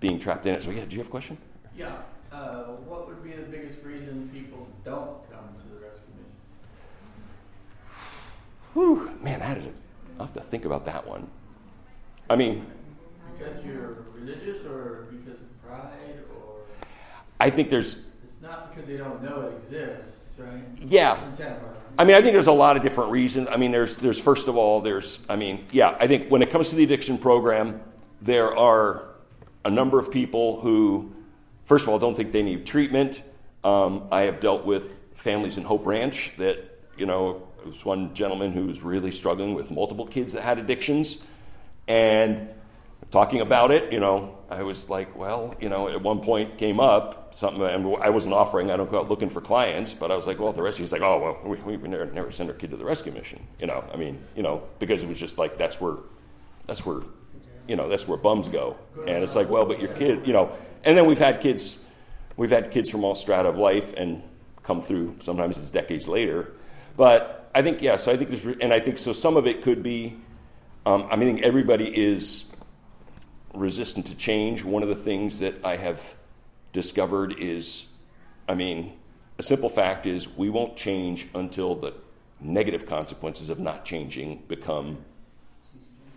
[0.00, 0.62] being trapped in it.
[0.62, 1.38] So, yeah, do you have a question?
[1.76, 1.96] Yeah.
[2.32, 6.32] Uh, what would be the biggest reason people don't come to the rescue mission?
[8.74, 9.66] Whew, man, that is.
[9.66, 9.70] A,
[10.18, 11.28] I'll have to think about that one.
[12.28, 12.66] I mean,
[13.38, 16.60] because you're religious, or because of pride, or
[17.40, 18.06] I think there's.
[18.24, 20.62] It's not because they don't know it exists, right?
[20.80, 21.18] Yeah.
[21.98, 23.48] I mean, I think there's a lot of different reasons.
[23.50, 26.50] I mean, there's, there's first of all, there's, I mean, yeah, I think when it
[26.50, 27.82] comes to the addiction program,
[28.22, 29.08] there are
[29.64, 31.12] a number of people who,
[31.64, 33.20] first of all, don't think they need treatment.
[33.64, 36.58] Um, I have dealt with families in Hope Ranch that,
[36.96, 40.58] you know, there was one gentleman who was really struggling with multiple kids that had
[40.58, 41.22] addictions.
[41.88, 42.48] And
[43.10, 46.80] talking about it, you know, I was like, well, you know, at one point came
[46.80, 50.16] up something, and I wasn't offering, I don't go out looking for clients, but I
[50.16, 52.56] was like, well, the rescue, he's like, oh, well, we, we never, never send our
[52.56, 55.38] kid to the rescue mission, you know, I mean, you know, because it was just
[55.38, 55.96] like, that's where,
[56.66, 57.00] that's where
[57.68, 58.76] you know, that's where bums go.
[59.06, 60.52] And it's like, well, but your kid, you know,
[60.84, 61.78] and then we've had kids,
[62.36, 64.22] we've had kids from all strata of life and
[64.62, 65.16] come through.
[65.20, 66.52] Sometimes it's decades later,
[66.96, 67.96] but I think yeah.
[67.96, 69.12] So I think there's, and I think so.
[69.12, 70.16] Some of it could be.
[70.84, 72.46] Um, I mean, everybody is
[73.54, 74.64] resistant to change.
[74.64, 76.00] One of the things that I have
[76.72, 77.86] discovered is,
[78.48, 78.94] I mean,
[79.38, 81.94] a simple fact is we won't change until the
[82.40, 84.98] negative consequences of not changing become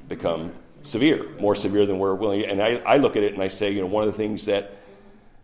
[0.07, 0.53] become
[0.85, 2.45] severe, more severe than we're willing.
[2.45, 4.45] And I, I look at it and I say, you know, one of the things
[4.45, 4.77] that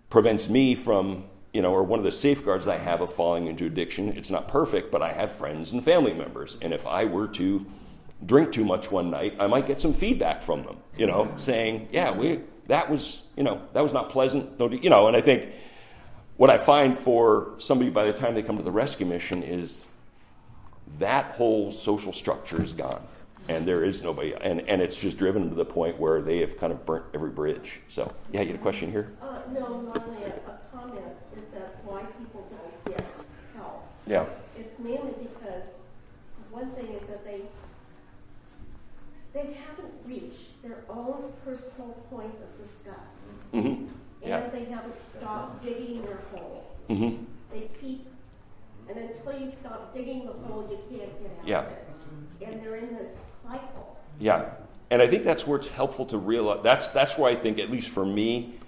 [0.09, 3.65] prevents me from, you know, or one of the safeguards I have of falling into
[3.65, 6.57] addiction, it's not perfect, but I have friends and family members.
[6.61, 7.65] And if I were to
[8.25, 11.89] drink too much one night, I might get some feedback from them, you know, saying,
[11.91, 14.59] yeah, we, that was, you know, that was not pleasant.
[14.59, 15.49] No, you know, and I think
[16.37, 19.87] what I find for somebody by the time they come to the rescue mission is
[20.99, 23.01] that whole social structure is gone
[23.51, 26.57] and there is nobody, and, and it's just driven to the point where they have
[26.57, 27.79] kind of burnt every bridge.
[27.89, 29.11] So, yeah, you had a question here?
[29.21, 31.05] Uh, no, only a, a comment
[31.37, 33.05] is that why people don't get
[33.55, 33.85] help.
[34.07, 34.25] Yeah.
[34.57, 35.73] It's mainly because
[36.49, 37.41] one thing is that they
[39.33, 43.85] they haven't reached their own personal point of disgust, Mm-hmm.
[44.21, 44.39] Yeah.
[44.39, 46.65] and they haven't stopped digging their hole.
[46.89, 47.23] Mm-hmm.
[47.51, 48.07] They keep,
[48.89, 51.59] and until you stop digging the hole, you can't get out Yeah.
[51.61, 51.89] of it.
[52.45, 53.97] And they're in this cycle.
[54.19, 54.49] Yeah,
[54.89, 56.59] and I think that's where it's helpful to realize.
[56.63, 58.59] That's that's where I think, at least for me,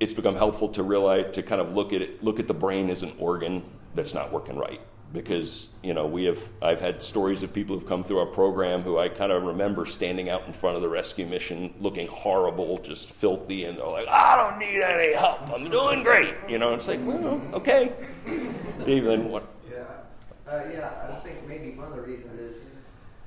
[0.00, 2.90] it's become helpful to realize to kind of look at it, look at the brain
[2.90, 3.62] as an organ
[3.94, 4.80] that's not working right.
[5.12, 8.82] Because you know we have I've had stories of people who've come through our program
[8.82, 12.78] who I kind of remember standing out in front of the rescue mission looking horrible,
[12.78, 15.48] just filthy, and they're like, "I don't need any help.
[15.50, 17.92] I'm doing great." You know, it's like, well, okay.
[18.86, 19.46] Even what?
[19.70, 19.84] Yeah,
[20.50, 20.90] uh, yeah.
[21.10, 22.62] I think maybe one of the reasons is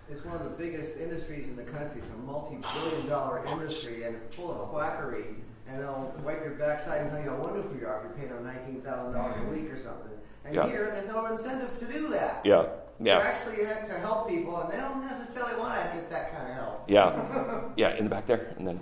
[0.09, 2.01] it's one of the biggest industries in the country.
[2.01, 5.35] It's a multi-billion-dollar industry and full of quackery.
[5.67, 8.29] And they'll wipe your backside and tell you how wonderful you are if you're paying
[8.29, 10.11] them nineteen thousand dollars a week or something.
[10.45, 10.67] And Yeah.
[10.67, 12.45] here, there's no incentive to do that.
[12.45, 12.67] Yeah,
[12.99, 13.17] Yeah.
[13.17, 16.31] They're actually in it to help people, and they don't necessarily want to get that
[16.37, 16.83] kind of help.
[16.87, 17.95] yeah, yeah.
[17.97, 18.79] In the back there, and then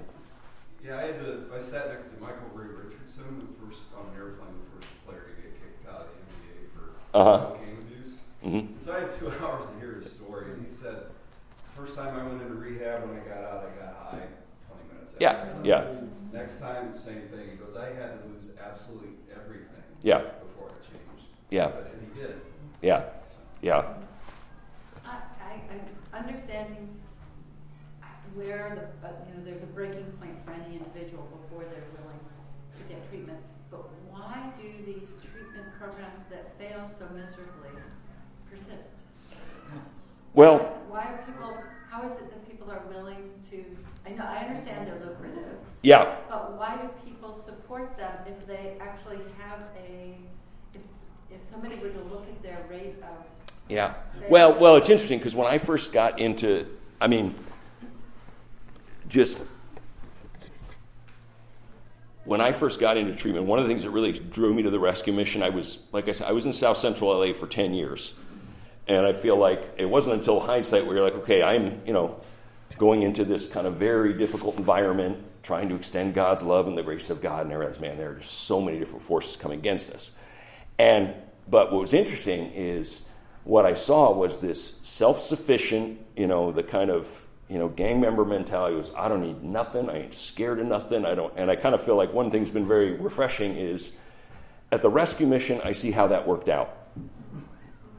[0.83, 4.19] Yeah, I had to, I sat next to Michael Ray Richardson, the first on an
[4.19, 7.45] airplane, the first player to get kicked out of the NBA for Uh-huh.
[7.55, 8.11] cocaine abuse.
[8.43, 11.03] hmm So I had two hours to hear his story, and he said,
[11.75, 14.27] first time I went into rehab, when I got out, I got high
[14.67, 15.11] 20 minutes.
[15.19, 15.67] Yeah, after.
[15.67, 15.85] yeah.
[16.31, 17.49] Next time, same thing.
[17.51, 20.19] He goes, I had to lose absolutely everything Yeah.
[20.41, 21.27] before I changed.
[21.49, 21.67] Yeah.
[21.67, 22.41] But, and he did.
[22.81, 23.03] Yeah,
[23.61, 23.83] yeah,
[25.05, 25.09] I,
[25.39, 25.61] I,
[26.11, 26.89] I'm understanding
[28.35, 32.19] where the, uh, you know, there's a breaking point for any individual before they're willing
[32.75, 33.39] to get treatment.
[33.71, 37.71] But why do these treatment programs that fail so miserably
[38.51, 38.91] persist?
[40.33, 41.57] Well, Why are people,
[41.89, 43.65] how is it that people are willing to,
[44.05, 48.77] I know, I understand they're lucrative, yeah, but why do people support them if they
[48.79, 50.15] actually have a,
[50.75, 50.81] if,
[51.31, 53.25] if somebody were to look at their rate of
[53.69, 53.95] yeah.
[54.29, 56.67] Well, well, it's interesting because when I first got into,
[57.01, 57.33] I mean,
[59.09, 59.39] just
[62.25, 64.69] when I first got into treatment, one of the things that really drew me to
[64.69, 67.47] the rescue mission, I was, like I said, I was in South Central LA for
[67.47, 68.13] 10 years.
[68.87, 72.19] And I feel like it wasn't until hindsight where you're like, okay, I'm, you know,
[72.77, 76.83] going into this kind of very difficult environment, trying to extend God's love and the
[76.83, 79.59] grace of God, and I realized, man, there are just so many different forces coming
[79.59, 80.11] against us.
[80.79, 81.13] And
[81.47, 83.01] but what was interesting is
[83.43, 87.07] what I saw was this self-sufficient, you know, the kind of
[87.49, 91.05] you know gang member mentality was I don't need nothing, I ain't scared of nothing,
[91.05, 93.91] I don't, and I kind of feel like one thing's been very refreshing is
[94.71, 96.75] at the rescue mission I see how that worked out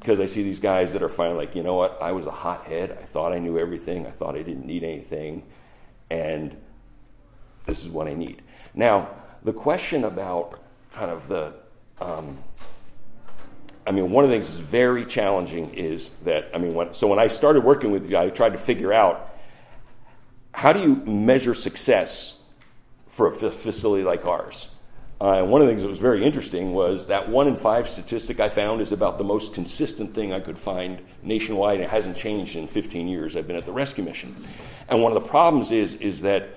[0.04, 2.30] because I see these guys that are finally like, you know what, I was a
[2.30, 2.90] hothead.
[2.90, 4.06] I thought I knew everything.
[4.06, 5.44] I thought I didn't need anything.
[6.10, 6.54] And
[7.64, 8.42] this is what I need.
[8.74, 9.08] Now,
[9.44, 10.60] the question about
[10.92, 11.54] kind of the,
[12.02, 12.36] um,
[13.86, 17.06] I mean, one of the things that's very challenging is that, I mean, when, so
[17.06, 19.34] when I started working with you, I tried to figure out
[20.52, 22.42] how do you measure success
[23.08, 24.68] for a facility like ours?
[25.24, 27.88] Uh, and one of the things that was very interesting was that one in five
[27.88, 31.80] statistic I found is about the most consistent thing I could find nationwide.
[31.80, 34.36] It hasn't changed in 15 years I've been at the rescue mission.
[34.86, 36.50] And one of the problems is, is that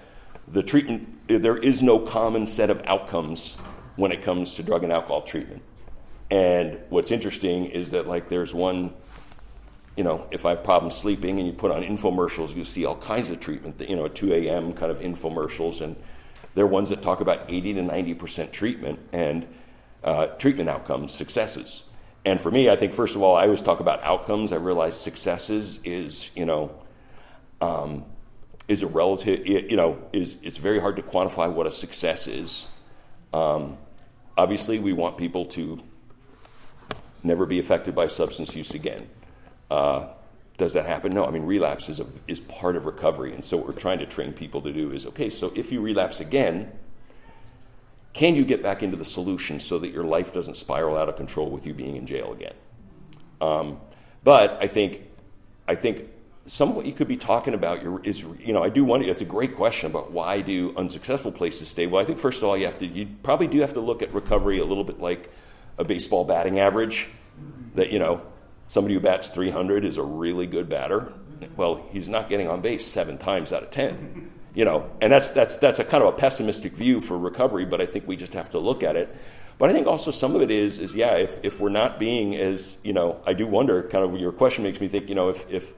[0.50, 3.56] the treatment, there is no common set of outcomes
[3.96, 5.62] when it comes to drug and alcohol treatment.
[6.30, 8.94] And what's interesting is that, like, there's one,
[9.96, 12.98] you know, if I have problems sleeping and you put on infomercials, you see all
[12.98, 14.74] kinds of treatment, you know, at 2 a.m.
[14.74, 15.80] kind of infomercials.
[15.80, 15.96] And
[16.58, 19.48] they're ones that talk about 80 to 90% treatment and
[20.04, 21.84] uh, treatment outcomes, successes.
[22.26, 24.52] And for me, I think, first of all, I always talk about outcomes.
[24.52, 26.72] I realize successes is, you know,
[27.62, 28.06] um,
[28.68, 32.66] is a relative, you know, is it's very hard to quantify what a success is.
[33.34, 33.78] Um,
[34.36, 35.80] obviously, we want people to
[37.22, 39.08] never be affected by substance use again.
[39.70, 40.08] Uh,
[40.58, 41.12] does that happen?
[41.12, 41.26] No.
[41.26, 43.34] I mean, relapse is, a, is part of recovery.
[43.34, 45.82] And so, what we're trying to train people to do is okay, so if you
[45.82, 46.72] relapse again,
[48.14, 51.16] can you get back into the solution so that your life doesn't spiral out of
[51.16, 52.56] control with you being in jail again?
[53.40, 53.80] Um,
[54.24, 55.02] but I think,
[55.68, 56.10] I think
[56.48, 59.22] some of what you could be talking about is, you know, I do wonder, it's
[59.22, 61.86] a great question about why do unsuccessful places stay?
[61.86, 64.02] Well, I think first of all, you have to, you probably do have to look
[64.02, 65.32] at recovery a little bit like
[65.78, 67.08] a baseball batting average.
[67.76, 68.22] That, you know,
[68.68, 71.14] somebody who bats 300 is a really good batter.
[71.56, 74.32] Well, he's not getting on base seven times out of 10.
[74.54, 77.80] You know, and that's, that's, that's a kind of a pessimistic view for recovery, but
[77.80, 79.16] I think we just have to look at it.
[79.60, 82.36] But I think also some of it is, is yeah, if, if we're not being
[82.36, 85.30] as, you know, I do wonder, kind of your question makes me think, you know,
[85.30, 85.74] if, if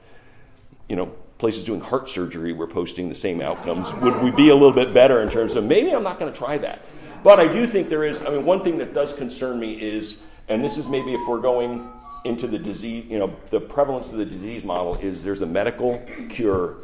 [0.88, 4.54] you know, places doing heart surgery were posting the same outcomes, would we be a
[4.54, 6.82] little bit better in terms of maybe I'm not going to try that?
[7.22, 10.22] But I do think there is, I mean, one thing that does concern me is,
[10.48, 11.88] and this is maybe if we're going
[12.24, 16.02] into the disease, you know, the prevalence of the disease model is there's a medical
[16.28, 16.78] cure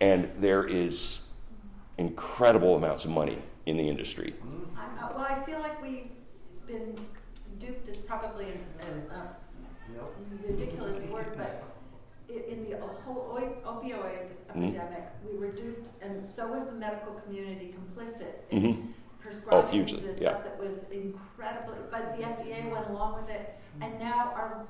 [0.00, 1.20] and there is
[1.98, 4.34] incredible amounts of money in the industry.
[4.76, 6.08] Uh, well, I feel like we've
[6.66, 6.96] been
[7.58, 8.46] duped is probably
[8.80, 9.36] a, a
[10.46, 11.64] ridiculous word, but
[12.28, 14.64] in the whole opioid mm-hmm.
[14.64, 18.90] epidemic, we were duped, and so was the medical community complicit in mm-hmm.
[19.24, 20.00] Prescribing oh, hugely.
[20.00, 20.30] the yeah.
[20.30, 21.76] stuff that was incredibly.
[21.90, 24.66] But the FDA went along with it, and now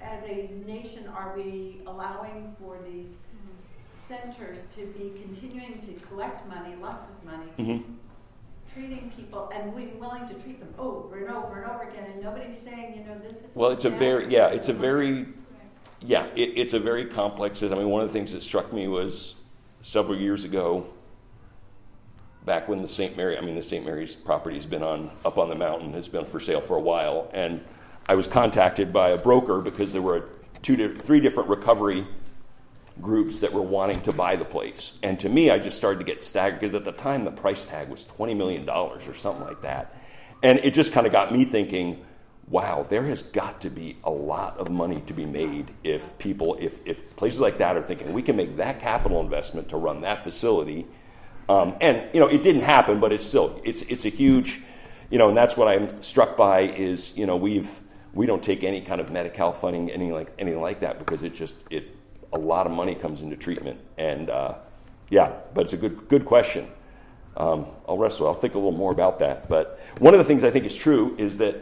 [0.00, 3.16] as a nation, are we allowing for these
[4.08, 7.50] centers to be continuing to collect money, lots of money?
[7.58, 7.92] Mm-hmm.
[8.72, 12.22] Treating people and being willing to treat them over and over and over again, and
[12.22, 13.54] nobody's saying, you know, this is.
[13.54, 15.26] Well, it's a very yeah, it's a very
[16.00, 17.62] yeah, it, it's a very complex.
[17.62, 19.34] I mean, one of the things that struck me was
[19.82, 20.86] several years ago,
[22.44, 23.16] back when the St.
[23.16, 23.84] Mary, I mean, the St.
[23.84, 26.80] Mary's property has been on up on the mountain, has been for sale for a
[26.80, 27.62] while, and
[28.08, 30.28] I was contacted by a broker because there were
[30.62, 32.06] two, to three different recovery
[33.00, 34.94] groups that were wanting to buy the place.
[35.02, 37.64] And to me, I just started to get staggered because at the time the price
[37.64, 39.96] tag was $20 million or something like that.
[40.42, 42.04] And it just kind of got me thinking,
[42.48, 46.56] wow, there has got to be a lot of money to be made if people,
[46.60, 50.00] if, if places like that are thinking we can make that capital investment to run
[50.02, 50.86] that facility.
[51.48, 54.62] Um, and you know, it didn't happen, but it's still it's it's a huge,
[55.10, 57.70] you know, and that's what I'm struck by is you know we've
[58.14, 61.34] we don't take any kind of Medi-Cal funding, anything like anything like that because it
[61.34, 61.96] just it
[62.32, 64.54] a lot of money comes into treatment and uh,
[65.10, 66.68] yeah, but it's a good good question.
[67.36, 68.26] Um, I'll wrestle.
[68.26, 69.48] I'll think a little more about that.
[69.48, 71.56] But one of the things I think is true is that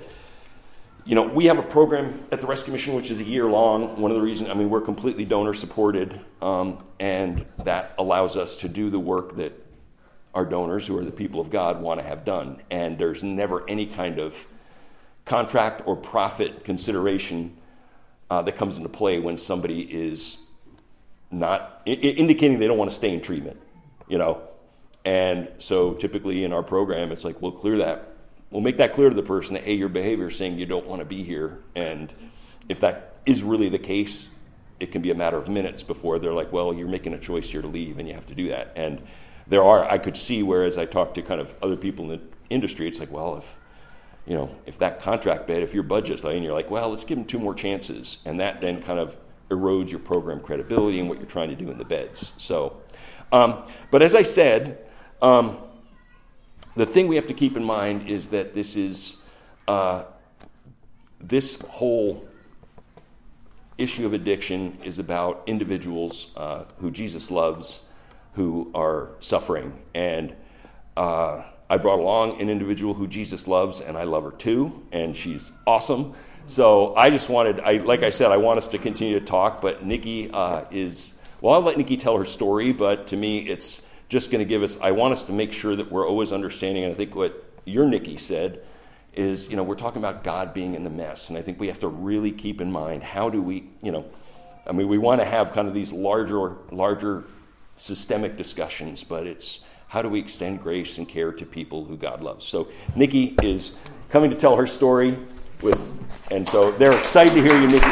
[1.04, 4.00] you know, we have a program at the Rescue Mission which is a year long.
[4.00, 8.56] One of the reasons, I mean, we're completely donor supported, um, and that allows us
[8.56, 9.52] to do the work that
[10.34, 12.62] our donors, who are the people of God, want to have done.
[12.70, 14.46] And there's never any kind of
[15.24, 17.56] contract or profit consideration
[18.30, 20.38] uh, that comes into play when somebody is
[21.30, 23.60] not I- indicating they don't want to stay in treatment,
[24.08, 24.42] you know.
[25.04, 28.10] And so typically in our program, it's like we'll clear that
[28.50, 30.86] we'll make that clear to the person that, hey, your behavior is saying you don't
[30.86, 31.58] want to be here.
[31.74, 32.12] And
[32.68, 34.28] if that is really the case,
[34.78, 37.48] it can be a matter of minutes before they're like, well, you're making a choice
[37.48, 38.72] here to leave and you have to do that.
[38.76, 39.00] And
[39.50, 42.18] there are, I could see where as I talk to kind of other people in
[42.18, 43.56] the industry, it's like, well, if,
[44.24, 47.04] you know, if that contract bed, if your budget's low and you're like, well, let's
[47.04, 48.18] give them two more chances.
[48.24, 49.16] And that then kind of
[49.50, 52.32] erodes your program credibility and what you're trying to do in the beds.
[52.36, 52.80] So,
[53.32, 54.78] um, but as I said,
[55.20, 55.58] um,
[56.76, 59.16] the thing we have to keep in mind is that this is
[59.66, 60.04] uh,
[61.20, 62.26] this whole
[63.78, 67.82] issue of addiction is about individuals uh, who Jesus loves
[68.40, 69.78] who are suffering.
[69.94, 70.34] And
[70.96, 75.14] uh, I brought along an individual who Jesus loves, and I love her too, and
[75.14, 76.14] she's awesome.
[76.46, 79.60] So I just wanted, I, like I said, I want us to continue to talk,
[79.60, 83.82] but Nikki uh, is, well, I'll let Nikki tell her story, but to me, it's
[84.08, 86.84] just going to give us, I want us to make sure that we're always understanding,
[86.84, 88.64] and I think what your Nikki said
[89.12, 91.66] is, you know, we're talking about God being in the mess, and I think we
[91.66, 94.06] have to really keep in mind how do we, you know,
[94.66, 97.24] I mean, we want to have kind of these larger, larger
[97.80, 102.20] systemic discussions, but it's how do we extend grace and care to people who God
[102.20, 102.46] loves?
[102.46, 103.74] So Nikki is
[104.10, 105.18] coming to tell her story
[105.62, 105.80] with,
[106.30, 107.86] and so they're excited to hear you, Nikki.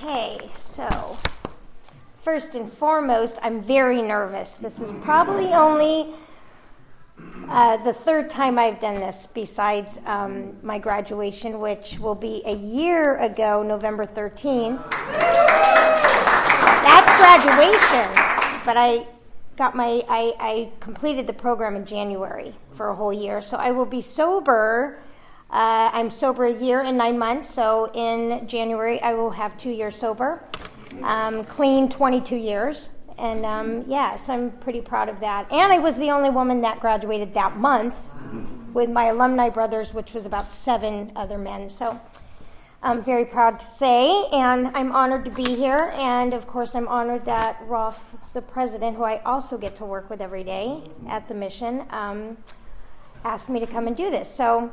[0.00, 1.16] Okay, so
[2.22, 4.52] first and foremost, I'm very nervous.
[4.52, 6.14] This is probably only
[7.48, 12.54] uh, the third time I've done this besides um, my graduation, which will be a
[12.54, 14.90] year ago, November 13th.
[16.82, 18.08] That's graduation,
[18.64, 19.06] but I
[19.56, 23.70] got my I, I completed the program in January for a whole year, so I
[23.70, 24.98] will be sober.
[25.50, 29.70] Uh, I'm sober a year and nine months, so in January I will have two
[29.70, 30.42] years sober.
[31.02, 32.88] Um, clean 22 years.
[33.22, 35.50] And um, yeah, so I'm pretty proud of that.
[35.52, 37.94] And I was the only woman that graduated that month
[38.74, 41.70] with my alumni brothers, which was about seven other men.
[41.70, 42.00] So
[42.82, 45.92] I'm very proud to say, and I'm honored to be here.
[45.94, 48.00] And of course, I'm honored that Rolf,
[48.34, 52.36] the president, who I also get to work with every day at the mission, um,
[53.24, 54.34] asked me to come and do this.
[54.34, 54.72] So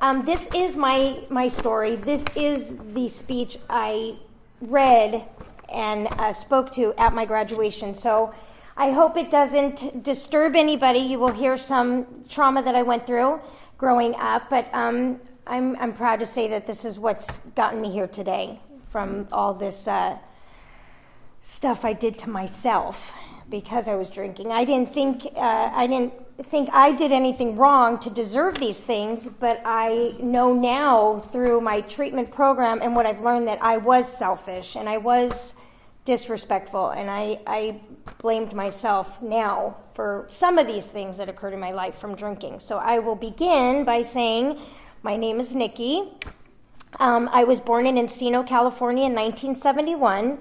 [0.00, 1.96] um, this is my my story.
[1.96, 4.16] This is the speech I
[4.62, 5.28] read
[5.72, 7.94] and uh, spoke to at my graduation.
[7.94, 8.34] So
[8.76, 11.00] I hope it doesn't disturb anybody.
[11.00, 13.40] You will hear some trauma that I went through
[13.76, 17.90] growing up, but um, I'm, I'm proud to say that this is what's gotten me
[17.90, 18.60] here today
[18.90, 20.18] from all this uh,
[21.42, 22.96] stuff I did to myself
[23.50, 24.52] because I was drinking.
[24.52, 29.26] I didn't think uh, I didn't think I did anything wrong to deserve these things,
[29.26, 34.10] but I know now through my treatment program and what I've learned that I was
[34.10, 35.54] selfish and I was
[36.04, 37.80] disrespectful, and I, I
[38.22, 42.60] blamed myself now for some of these things that occurred in my life from drinking.
[42.60, 44.58] So I will begin by saying,
[45.02, 46.10] My name is Nikki.
[46.98, 50.38] Um, I was born in Encino, California in 1971.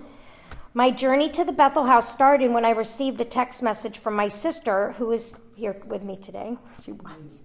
[0.77, 4.27] My journey to the Bethel House started when I received a text message from my
[4.27, 6.55] sister, who is here with me today.
[6.83, 7.41] She was.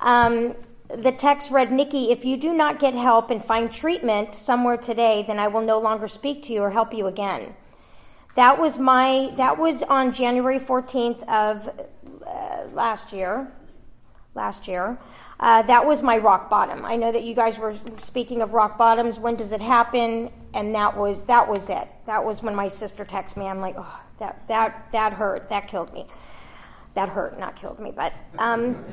[0.00, 0.54] Um,
[0.88, 5.22] the text read, Nikki, if you do not get help and find treatment somewhere today,
[5.26, 7.54] then I will no longer speak to you or help you again.
[8.36, 9.34] That was my.
[9.36, 11.68] That was on January 14th of
[12.26, 13.52] uh, last year.
[14.34, 14.98] Last year,
[15.40, 16.84] uh, that was my rock bottom.
[16.84, 19.18] I know that you guys were speaking of rock bottoms.
[19.18, 20.30] When does it happen?
[20.54, 21.88] And that was that was it.
[22.06, 23.46] That was when my sister texted me.
[23.46, 25.48] I'm like, oh, that that that hurt.
[25.48, 26.06] That killed me
[26.96, 28.84] that hurt, not killed me, but because um,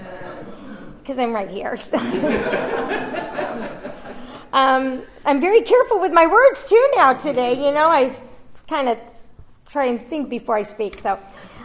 [1.19, 1.75] I'm right here.
[1.77, 1.97] So.
[4.53, 7.53] um, I'm very careful with my words too now today.
[7.53, 8.15] You know, I
[8.67, 8.99] kind of
[9.67, 10.99] try and think before I speak.
[10.99, 11.17] So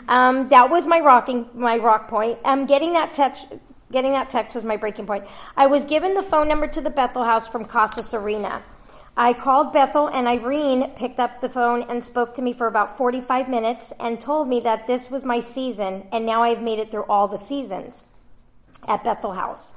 [0.07, 2.39] um, that was my rocking, my rock point.
[2.45, 3.47] Um, getting that text,
[3.93, 5.25] getting that text was my breaking point.
[5.57, 8.63] I was given the phone number to the Bethel House from Casa Serena.
[9.17, 12.97] I called Bethel, and Irene picked up the phone and spoke to me for about
[12.97, 16.91] 45 minutes and told me that this was my season, and now I've made it
[16.91, 18.05] through all the seasons
[18.87, 19.75] at Bethel House.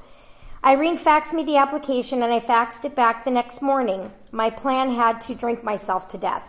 [0.63, 4.11] Irene faxed me the application, and I faxed it back the next morning.
[4.31, 6.43] My plan had to drink myself to death.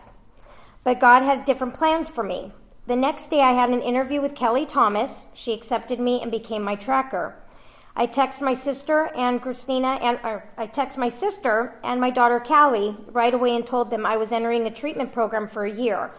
[0.85, 2.53] But God had different plans for me.
[2.87, 5.27] The next day, I had an interview with Kelly Thomas.
[5.33, 7.37] She accepted me and became my tracker.
[7.95, 10.19] I text my sister and Christina, and
[10.57, 14.33] I text my sister and my daughter Callie right away and told them I was
[14.33, 16.11] entering a treatment program for a year.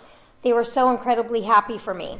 [0.43, 2.19] They were so incredibly happy for me.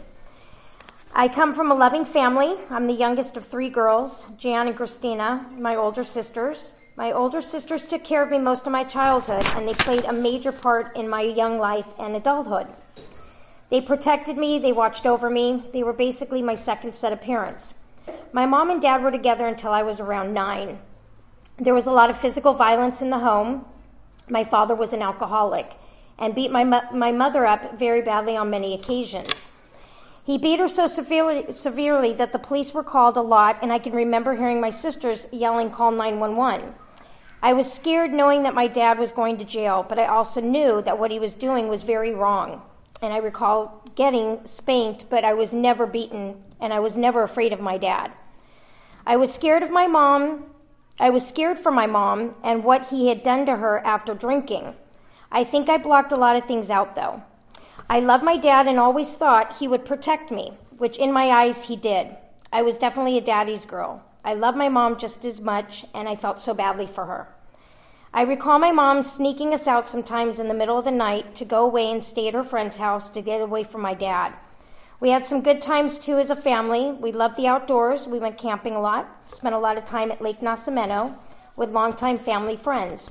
[1.14, 2.58] I come from a loving family.
[2.72, 6.72] I'm the youngest of three girls, Jan and Christina, my older sisters.
[6.96, 10.14] My older sisters took care of me most of my childhood, and they played a
[10.14, 12.68] major part in my young life and adulthood.
[13.70, 17.76] They protected me, they watched over me, they were basically my second set of parents.
[18.32, 20.80] My mom and dad were together until I was around nine.
[21.58, 23.66] There was a lot of physical violence in the home.
[24.28, 25.74] My father was an alcoholic
[26.18, 29.48] and beat my, mo- my mother up very badly on many occasions.
[30.26, 33.80] He beat her so severely, severely that the police were called a lot, and I
[33.80, 36.74] can remember hearing my sisters yelling, Call 911.
[37.42, 40.82] I was scared knowing that my dad was going to jail, but I also knew
[40.84, 42.62] that what he was doing was very wrong.
[43.02, 47.52] And I recall getting spanked, but I was never beaten, and I was never afraid
[47.52, 48.14] of my dad.
[49.06, 50.46] I was scared of my mom.
[50.98, 54.74] I was scared for my mom and what he had done to her after drinking.
[55.30, 57.22] I think I blocked a lot of things out, though.
[57.90, 61.66] I loved my dad and always thought he would protect me, which in my eyes
[61.66, 62.16] he did.
[62.52, 64.02] I was definitely a daddy's girl.
[64.24, 67.28] I loved my mom just as much, and I felt so badly for her.
[68.14, 71.46] I recall my mom sneaking us out sometimes in the middle of the night to
[71.46, 74.34] go away and stay at her friend's house to get away from my dad.
[75.04, 76.94] We had some good times too as a family.
[76.94, 78.08] We loved the outdoors.
[78.08, 81.18] We went camping a lot, spent a lot of time at Lake Nacimiento
[81.58, 83.10] with longtime family friends.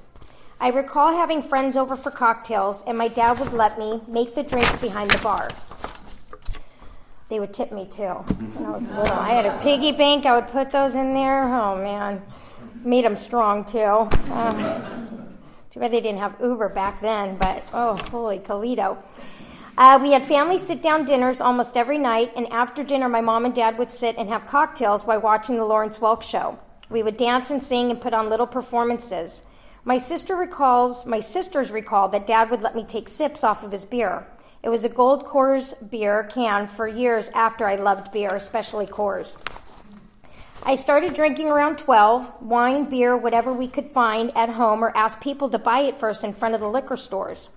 [0.59, 4.43] I recall having friends over for cocktails, and my dad would let me make the
[4.43, 5.51] drinks behind the bar.
[7.29, 8.15] They would tip me too
[8.55, 9.13] when I was little.
[9.13, 11.45] I had a piggy bank, I would put those in there.
[11.45, 12.23] Oh man,
[12.87, 14.09] made them strong too.
[14.33, 15.37] Um,
[15.71, 18.97] too bad they didn't have Uber back then, but oh, holy Colito.
[19.79, 23.47] Uh, we had family sit down dinners almost every night, and after dinner, my mom
[23.47, 26.59] and dad would sit and have cocktails while watching the Lawrence Welk show.
[26.91, 29.43] We would dance and sing and put on little performances.
[29.85, 33.73] My sister recalls, my sisters recall that dad would let me take sips off of
[33.73, 34.27] his beer.
[34.63, 39.37] It was a Gold Coors beer can for years after I loved beer, especially Coors.
[40.65, 45.19] I started drinking around 12, wine, beer, whatever we could find at home, or ask
[45.21, 47.49] people to buy it first in front of the liquor stores.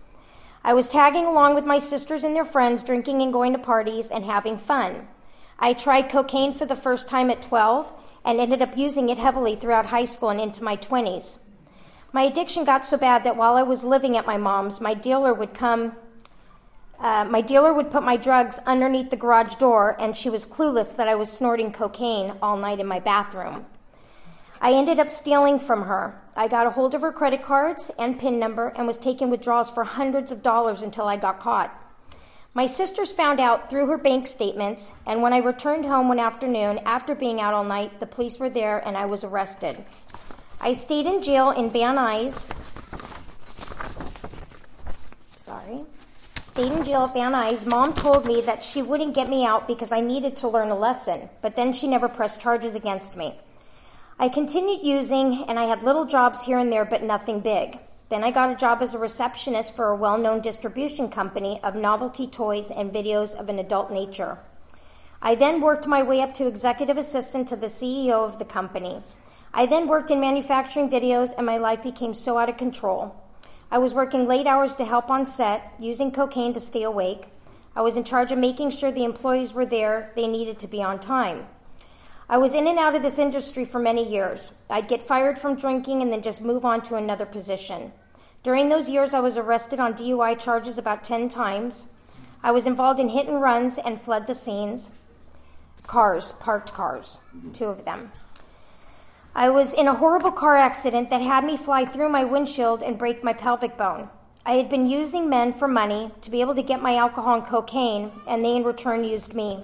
[0.66, 4.10] I was tagging along with my sisters and their friends, drinking and going to parties
[4.10, 5.08] and having fun.
[5.60, 7.94] I tried cocaine for the first time at 12
[8.26, 11.38] and ended up using it heavily throughout high school and into my 20s.
[12.12, 15.36] My addiction got so bad that while I was living at my mom's, my dealer
[15.36, 15.98] would come.
[17.00, 20.96] Uh, my dealer would put my drugs underneath the garage door, and she was clueless
[20.96, 23.68] that I was snorting cocaine all night in my bathroom.
[24.60, 26.20] I ended up stealing from her.
[26.38, 29.70] I got a hold of her credit cards and PIN number and was taking withdrawals
[29.70, 31.74] for hundreds of dollars until I got caught.
[32.54, 36.80] My sisters found out through her bank statements, and when I returned home one afternoon
[36.86, 39.84] after being out all night, the police were there and I was arrested.
[40.60, 42.34] I stayed in jail in Van Nuys.
[45.38, 45.84] Sorry.
[46.42, 47.66] Stayed in jail at Van Nuys.
[47.66, 50.78] Mom told me that she wouldn't get me out because I needed to learn a
[50.78, 53.40] lesson, but then she never pressed charges against me.
[54.18, 57.80] I continued using, and I had little jobs here and there, but nothing big.
[58.08, 61.76] Then I got a job as a receptionist for a well known distribution company of
[61.76, 64.38] novelty toys and videos of an adult nature.
[65.22, 69.02] I then worked my way up to executive assistant to the CEO of the company.
[69.54, 73.14] I then worked in manufacturing videos, and my life became so out of control.
[73.70, 77.28] I was working late hours to help on set, using cocaine to stay awake.
[77.76, 80.82] I was in charge of making sure the employees were there, they needed to be
[80.82, 81.48] on time.
[82.28, 84.52] I was in and out of this industry for many years.
[84.70, 87.92] I'd get fired from drinking and then just move on to another position.
[88.42, 91.86] During those years, I was arrested on DUI charges about 10 times.
[92.42, 94.90] I was involved in hit and runs and fled the scenes.
[95.86, 97.20] Cars, parked cars,
[97.54, 98.12] two of them.
[99.36, 102.98] I was in a horrible car accident that had me fly through my windshield and
[102.98, 104.10] break my pelvic bone.
[104.46, 107.46] I had been using men for money to be able to get my alcohol and
[107.46, 109.64] cocaine, and they in return used me.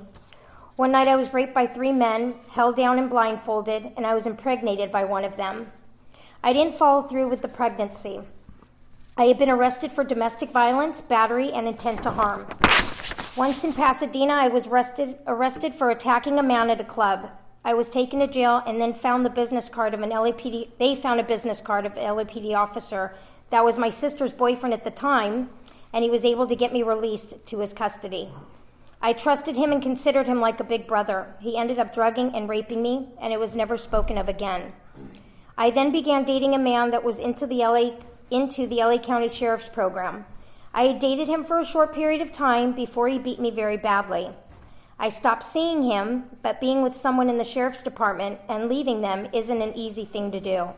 [0.82, 4.25] One night I was raped by three men, held down and blindfolded, and I was
[4.25, 5.71] impregnated by one of them.
[6.43, 8.19] I didn't follow through with the pregnancy.
[9.15, 12.47] I had been arrested for domestic violence, battery, and intent to harm.
[13.38, 17.29] Once in Pasadena, I was arrested, arrested for attacking a man at a club.
[17.63, 20.69] I was taken to jail and then found the business card of an LAPD.
[20.79, 23.13] They found a business card of an LAPD officer
[23.51, 25.51] that was my sister's boyfriend at the time,
[25.93, 28.32] and he was able to get me released to his custody.
[29.04, 31.34] I trusted him and considered him like a big brother.
[31.39, 34.74] He ended up drugging and raping me, and it was never spoken of again.
[35.58, 37.91] I then began dating a man that was into the LA
[38.30, 40.26] into the LA County Sheriff's program.
[40.74, 43.76] I had dated him for a short period of time before he beat me very
[43.76, 44.30] badly.
[44.97, 49.28] I stopped seeing him, but being with someone in the sheriff's department and leaving them
[49.34, 50.70] isn't an easy thing to do.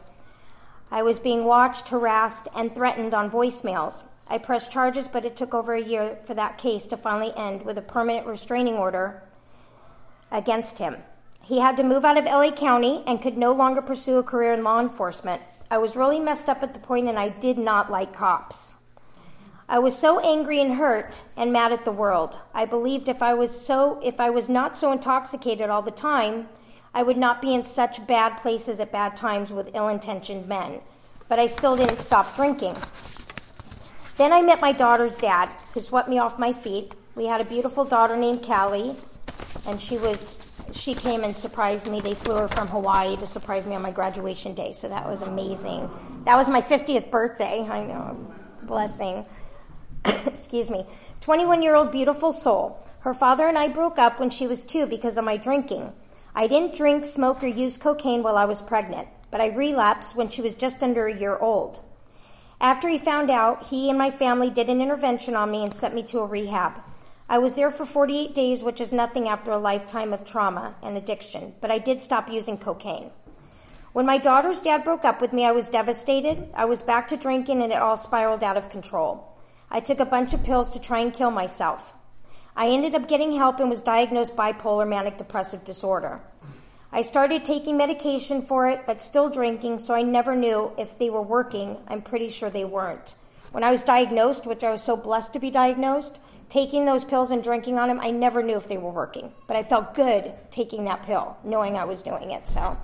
[0.90, 4.04] I was being watched, harassed, and threatened on voicemails.
[4.28, 7.64] I pressed charges, but it took over a year for that case to finally end
[7.64, 9.24] with a permanent restraining order
[10.32, 10.98] against him.
[11.42, 14.54] He had to move out of LA County and could no longer pursue a career
[14.54, 15.42] in law enforcement.
[15.70, 18.74] I was really messed up at the point and I did not like cops.
[19.68, 22.38] I was so angry and hurt and mad at the world.
[22.54, 26.48] I believed if I was so if I was not so intoxicated all the time,
[26.94, 30.80] I would not be in such bad places at bad times with ill-intentioned men.
[31.28, 32.76] But I still didn't stop drinking.
[34.18, 36.94] Then I met my daughter's dad, who swept me off my feet.
[37.16, 38.96] We had a beautiful daughter named Callie,
[39.66, 40.40] and she was
[40.72, 42.00] she came and surprised me.
[42.00, 45.22] They flew her from Hawaii to surprise me on my graduation day, so that was
[45.22, 45.90] amazing.
[46.26, 47.62] That was my 50th birthday.
[47.62, 48.18] I know,
[48.64, 49.26] blessing.
[50.06, 50.86] Excuse me.
[51.22, 52.80] 21 year old beautiful soul.
[53.00, 55.92] Her father and I broke up when she was two because of my drinking.
[56.36, 60.30] I didn't drink, smoke, or use cocaine while I was pregnant, but I relapsed when
[60.30, 61.80] she was just under a year old.
[62.64, 65.94] After he found out, he and my family did an intervention on me and sent
[65.94, 66.72] me to a rehab.
[67.28, 70.96] I was there for 48 days, which is nothing after a lifetime of trauma and
[70.96, 73.12] addiction, but I did stop using cocaine.
[73.92, 76.48] When my daughter's dad broke up with me, I was devastated.
[76.54, 79.38] I was back to drinking and it all spiraled out of control.
[79.70, 81.94] I took a bunch of pills to try and kill myself.
[82.56, 86.22] I ended up getting help and was diagnosed bipolar manic depressive disorder.
[86.96, 91.10] I started taking medication for it, but still drinking, so I never knew if they
[91.10, 91.78] were working.
[91.88, 93.16] I'm pretty sure they weren't.
[93.52, 96.20] When I was diagnosed, which I was so blessed to be diagnosed,
[96.50, 99.32] taking those pills and drinking on them, I never knew if they were working.
[99.48, 102.48] But I felt good taking that pill, knowing I was doing it.
[102.48, 102.78] So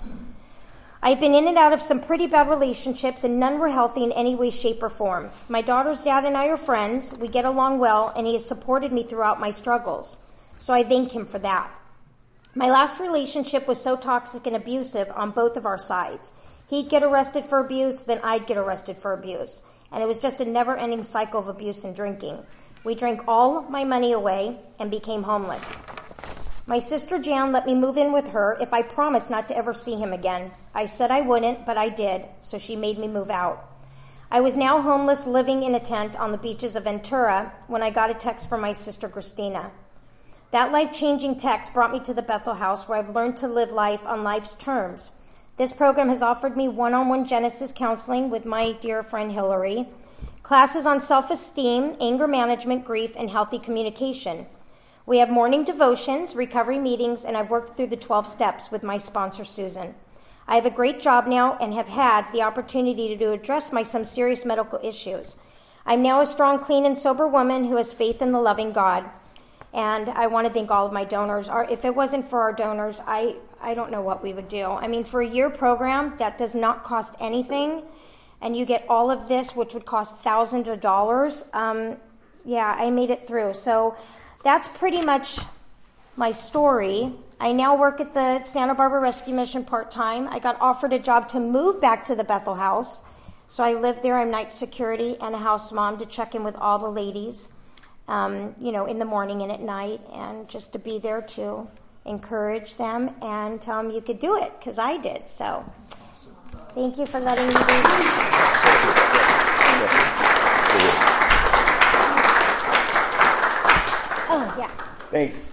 [1.00, 4.10] I've been in and out of some pretty bad relationships, and none were healthy in
[4.10, 5.30] any way, shape, or form.
[5.48, 7.12] My daughter's dad and I are friends.
[7.12, 10.16] We get along well, and he has supported me throughout my struggles.
[10.58, 11.70] So I thank him for that.
[12.54, 16.32] My last relationship was so toxic and abusive on both of our sides.
[16.66, 19.62] He'd get arrested for abuse, then I'd get arrested for abuse.
[19.92, 22.44] And it was just a never ending cycle of abuse and drinking.
[22.82, 25.76] We drank all my money away and became homeless.
[26.66, 29.72] My sister Jan let me move in with her if I promised not to ever
[29.72, 30.50] see him again.
[30.74, 33.68] I said I wouldn't, but I did, so she made me move out.
[34.28, 37.90] I was now homeless, living in a tent on the beaches of Ventura when I
[37.90, 39.70] got a text from my sister Christina.
[40.50, 43.70] That life changing text brought me to the Bethel House where I've learned to live
[43.70, 45.12] life on life's terms.
[45.56, 49.86] This program has offered me one on one Genesis counseling with my dear friend Hillary,
[50.42, 54.46] classes on self esteem, anger management, grief, and healthy communication.
[55.06, 58.98] We have morning devotions, recovery meetings, and I've worked through the 12 steps with my
[58.98, 59.94] sponsor, Susan.
[60.48, 64.04] I have a great job now and have had the opportunity to address my some
[64.04, 65.36] serious medical issues.
[65.86, 69.08] I'm now a strong, clean, and sober woman who has faith in the loving God.
[69.72, 71.48] And I want to thank all of my donors.
[71.70, 74.64] If it wasn't for our donors, I, I don't know what we would do.
[74.64, 77.82] I mean, for a year program that does not cost anything,
[78.40, 81.96] and you get all of this, which would cost thousands of dollars, um,
[82.44, 83.54] yeah, I made it through.
[83.54, 83.96] So
[84.42, 85.38] that's pretty much
[86.16, 87.12] my story.
[87.38, 90.26] I now work at the Santa Barbara Rescue Mission part time.
[90.28, 93.02] I got offered a job to move back to the Bethel House.
[93.48, 94.18] So I live there.
[94.18, 97.48] I'm night security and a house mom to check in with all the ladies,
[98.10, 101.68] um, you know, in the morning and at night, and just to be there to
[102.04, 105.28] encourage them and tell them you could do it because I did.
[105.28, 105.64] So
[106.74, 107.60] thank you for letting me do
[114.32, 114.68] Oh, yeah.
[115.10, 115.52] Thanks.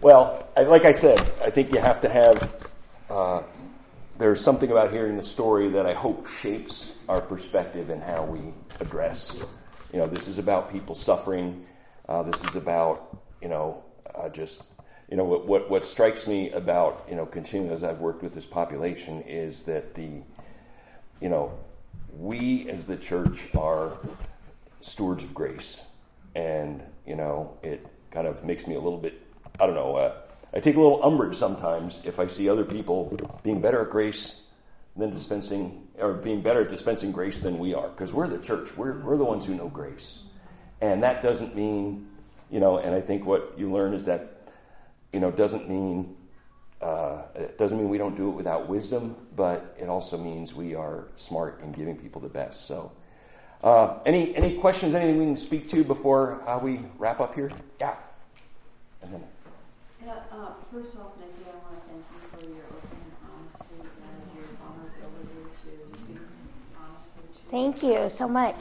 [0.00, 2.66] Well, I, like I said, I think you have to have.
[3.10, 3.42] Uh,
[4.18, 8.40] there's something about hearing the story that I hope shapes our perspective and how we
[8.78, 9.44] address.
[9.92, 11.66] You know, this is about people suffering.
[12.08, 13.82] Uh, this is about you know
[14.14, 14.64] uh, just
[15.10, 18.34] you know what, what what strikes me about you know continuing as I've worked with
[18.34, 20.22] this population is that the
[21.20, 21.52] you know
[22.18, 23.96] we as the church are
[24.80, 25.86] stewards of grace
[26.34, 29.20] and you know it kind of makes me a little bit,
[29.58, 30.14] I don't know, uh,
[30.54, 34.42] I take a little umbrage sometimes if I see other people being better at grace
[34.96, 38.76] than dispensing, or being better at dispensing grace than we are, because we're the church.
[38.76, 40.24] We're, we're the ones who know grace.
[40.82, 42.08] And that doesn't mean,
[42.50, 44.50] you know, and I think what you learn is that,
[45.12, 46.16] you know, doesn't mean,
[46.80, 50.74] uh, it doesn't mean we don't do it without wisdom, but it also means we
[50.74, 52.66] are smart in giving people the best.
[52.66, 52.90] So,
[53.62, 54.96] uh, any any questions?
[54.96, 57.52] Anything we can speak to before uh, we wrap up here?
[57.78, 57.94] Yeah.
[59.02, 59.22] And then.
[60.04, 62.98] Yeah, uh, first off, Nikki, I want to thank you for your open
[63.30, 66.18] honesty and your vulnerability to speak
[66.76, 67.22] honestly.
[67.22, 68.56] To thank you so much.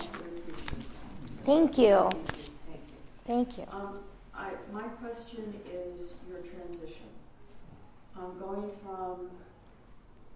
[1.45, 2.09] Thank you.
[3.25, 3.65] Thank you.
[3.71, 3.99] Um,
[4.33, 7.07] I, my question is your transition.
[8.15, 9.29] Um, going from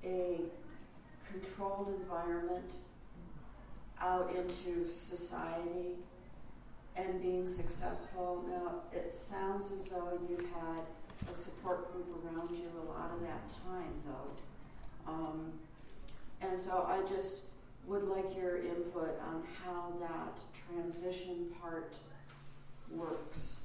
[0.04, 0.40] a
[1.30, 2.66] controlled environment
[4.02, 5.96] out into society
[6.96, 8.44] and being successful.
[8.50, 13.22] Now, it sounds as though you had a support group around you a lot of
[13.22, 15.12] that time, though.
[15.12, 15.52] Um,
[16.42, 17.42] and so I just
[17.86, 20.40] would like your input on how that
[20.72, 21.94] transition part
[22.92, 23.58] works.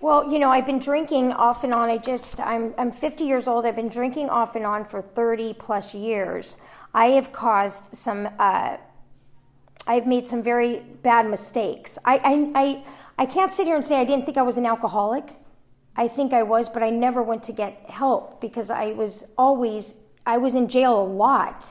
[0.00, 1.90] Well, you know, I've been drinking off and on.
[1.90, 3.66] I just, I'm, I'm 50 years old.
[3.66, 6.56] I've been drinking off and on for 30 plus years.
[6.94, 8.78] I have caused some uh,
[9.86, 11.98] I've made some very bad mistakes.
[12.04, 12.84] I, I, I,
[13.18, 15.24] I can't sit here and say I didn't think I was an alcoholic.
[15.96, 19.94] I think I was, but I never went to get help because I was always,
[20.24, 21.66] I was in jail a lot.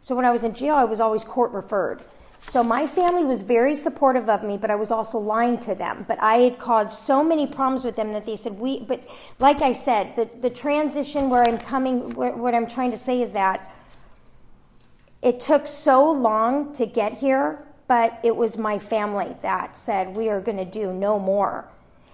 [0.00, 2.02] So when I was in jail, I was always court referred.
[2.40, 6.04] So my family was very supportive of me, but I was also lying to them.
[6.08, 9.00] But I had caused so many problems with them that they said, we, but
[9.38, 13.22] like I said, the, the transition where I'm coming, where, what I'm trying to say
[13.22, 13.70] is that
[15.20, 20.28] it took so long to get here, but it was my family that said, We
[20.28, 21.68] are going to do no more.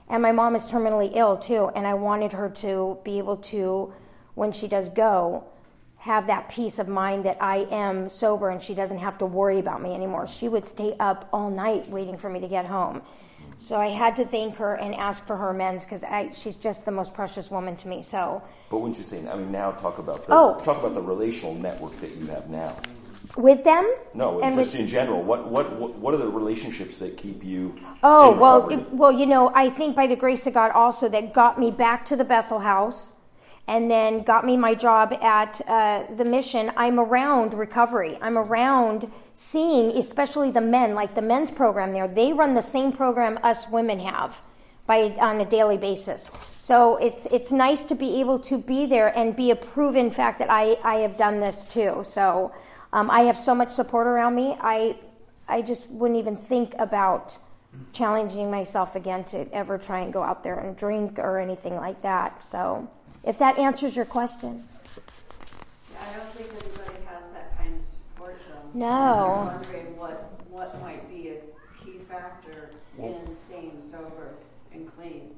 [0.08, 3.92] And my mom is terminally ill too, and I wanted her to be able to,
[4.34, 5.44] when she does go,
[6.04, 9.58] have that peace of mind that I am sober and she doesn't have to worry
[9.58, 10.28] about me anymore.
[10.28, 13.00] She would stay up all night waiting for me to get home.
[13.56, 16.04] So I had to thank her and ask for her amends because
[16.36, 18.02] she's just the most precious woman to me.
[18.02, 18.42] So.
[18.68, 19.26] But wouldn't you say?
[19.26, 20.60] I mean, now talk about the oh.
[20.62, 22.76] talk about the relational network that you have now.
[23.38, 23.90] With them?
[24.12, 25.22] No, and just with, in general.
[25.22, 27.74] What, what what what are the relationships that keep you?
[28.02, 31.32] Oh well, it, well, you know, I think by the grace of God also that
[31.32, 33.14] got me back to the Bethel House,
[33.66, 38.18] and then got me my job at uh, the mission, I'm around recovery.
[38.20, 42.06] I'm around seeing, especially the men, like the men's program there.
[42.06, 44.34] They run the same program us women have
[44.86, 46.28] by on a daily basis.
[46.58, 50.38] So it's it's nice to be able to be there and be a proven fact
[50.40, 52.02] that I, I have done this too.
[52.06, 52.52] So
[52.92, 54.56] um, I have so much support around me.
[54.60, 54.98] I
[55.48, 57.38] I just wouldn't even think about
[57.92, 62.02] challenging myself again to ever try and go out there and drink or anything like
[62.02, 62.44] that.
[62.44, 62.88] So
[63.26, 64.66] if that answers your question.
[65.98, 68.78] I don't think everybody has that kind of support though.
[68.78, 68.86] No.
[68.86, 71.36] I'm wondering what, what might be a
[71.82, 74.34] key factor in staying sober
[74.72, 75.34] and clean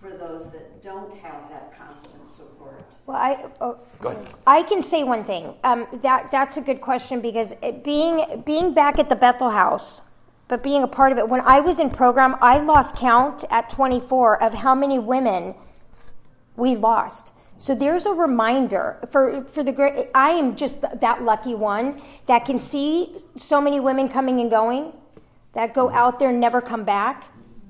[0.00, 2.82] for those that don't have that constant support.
[3.06, 4.26] Well, I oh, Go ahead.
[4.46, 5.54] I can say one thing.
[5.62, 10.00] Um, that that's a good question because it, being being back at the Bethel House,
[10.48, 11.28] but being a part of it.
[11.28, 15.54] When I was in program, I lost count at 24 of how many women
[16.60, 17.32] we lost.
[17.56, 20.08] So there's a reminder for for the great.
[20.14, 24.92] I am just that lucky one that can see so many women coming and going,
[25.52, 27.24] that go out there and never come back.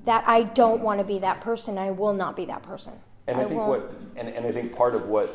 [0.05, 1.77] That I don't want to be that person.
[1.77, 2.93] I will not be that person.
[3.27, 3.69] And I, think won't.
[3.69, 5.29] what and, and I think part of what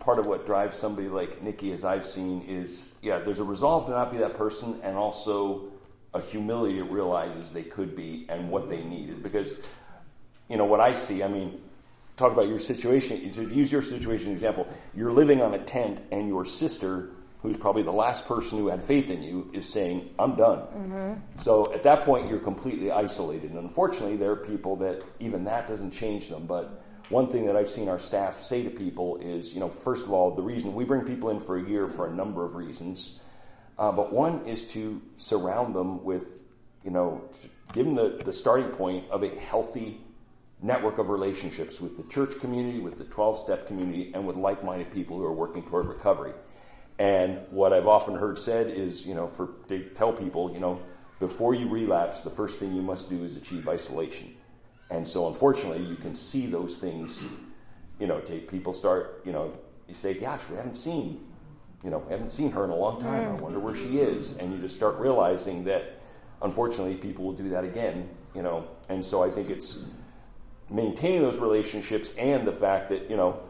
[0.00, 3.86] part of what drives somebody like Nikki, as I've seen, is yeah, there's a resolve
[3.86, 5.64] to not be that person, and also
[6.14, 9.22] a humility that realizes they could be and what they needed.
[9.22, 9.60] Because
[10.48, 11.22] you know what I see.
[11.22, 11.60] I mean,
[12.20, 13.30] talk about your situation.
[13.32, 17.10] To use your situation example, you're living on a tent, and your sister,
[17.42, 20.60] who's probably the last person who had faith in you, is saying, "I'm done."
[21.36, 23.50] So at that point, you're completely isolated.
[23.50, 26.46] And unfortunately, there are people that even that doesn't change them.
[26.46, 30.04] But one thing that I've seen our staff say to people is, you know, first
[30.04, 32.54] of all, the reason we bring people in for a year for a number of
[32.54, 33.18] reasons,
[33.78, 36.44] uh, but one is to surround them with,
[36.84, 37.22] you know,
[37.72, 40.00] give them the, the starting point of a healthy
[40.62, 44.64] network of relationships with the church community, with the 12 step community, and with like
[44.64, 46.32] minded people who are working toward recovery.
[46.98, 50.82] And what I've often heard said is, you know, for to tell people, you know,
[51.18, 54.34] before you relapse, the first thing you must do is achieve isolation.
[54.90, 57.26] And so, unfortunately, you can see those things.
[57.98, 59.22] You know, take people start.
[59.24, 59.52] You know,
[59.88, 61.24] you say, "Gosh, we haven't seen,
[61.82, 63.34] you know, we haven't seen her in a long time.
[63.34, 63.40] I mm.
[63.40, 66.00] wonder where she is." And you just start realizing that,
[66.42, 68.10] unfortunately, people will do that again.
[68.34, 69.84] You know, and so I think it's
[70.70, 73.40] maintaining those relationships and the fact that you know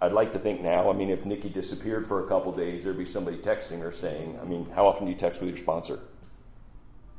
[0.00, 0.90] I'd like to think now.
[0.90, 4.38] I mean, if Nikki disappeared for a couple days, there'd be somebody texting her saying,
[4.40, 5.98] "I mean, how often do you text with your sponsor?"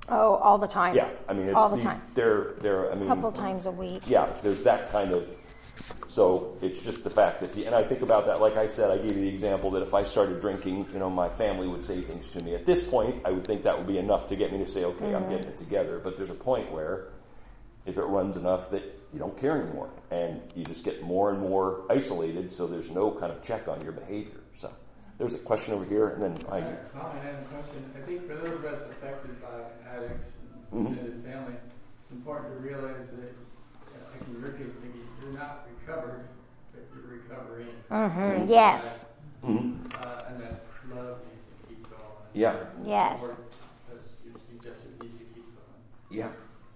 [0.10, 0.96] Oh, all the time.
[0.96, 2.02] Yeah, I mean, it's all the time.
[2.14, 2.92] They're they're.
[2.92, 4.04] I mean, A couple times a week.
[4.08, 5.28] yeah, there's that kind of.
[6.08, 8.42] So it's just the fact that, the, and I think about that.
[8.42, 11.10] Like I said, I gave you the example that if I started drinking, you know,
[11.10, 12.56] my family would say things to me.
[12.56, 14.84] At this point, I would think that would be enough to get me to say,
[14.86, 15.32] okay, I'm mm-hmm.
[15.32, 16.00] getting it together.
[16.04, 17.10] But there's a point where,
[17.86, 21.40] if it runs enough, that you don't care anymore, and you just get more and
[21.40, 22.52] more isolated.
[22.52, 24.40] So there's no kind of check on your behavior.
[24.54, 24.72] So
[25.18, 26.60] there's a question over here, and then I.
[26.60, 27.84] Uh, I had a question.
[27.98, 29.48] I think for those of us affected by
[29.90, 30.28] addicts
[30.72, 30.92] and Mhm.
[30.92, 31.56] extended family,
[32.04, 33.32] it's important to realize that,
[33.88, 36.28] uh, like in your case, Nikki, you're not recovered,
[36.74, 37.68] but you're recovering.
[37.90, 38.50] Mm-hmm.
[38.50, 39.06] yes.
[39.44, 39.86] Mm-hmm.
[39.94, 40.62] Uh, and that
[40.94, 42.02] love needs to keep going.
[42.34, 42.56] Yeah.
[42.84, 43.20] Yes.
[43.22, 43.38] Support,
[43.94, 45.82] As you suggested, needs to keep going.
[46.12, 46.30] Yeah.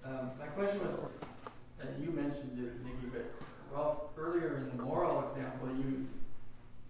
[0.06, 0.96] Um, my question was,
[1.82, 3.26] and you mentioned it, Nikki, but
[3.74, 6.08] well, earlier in the moral example, you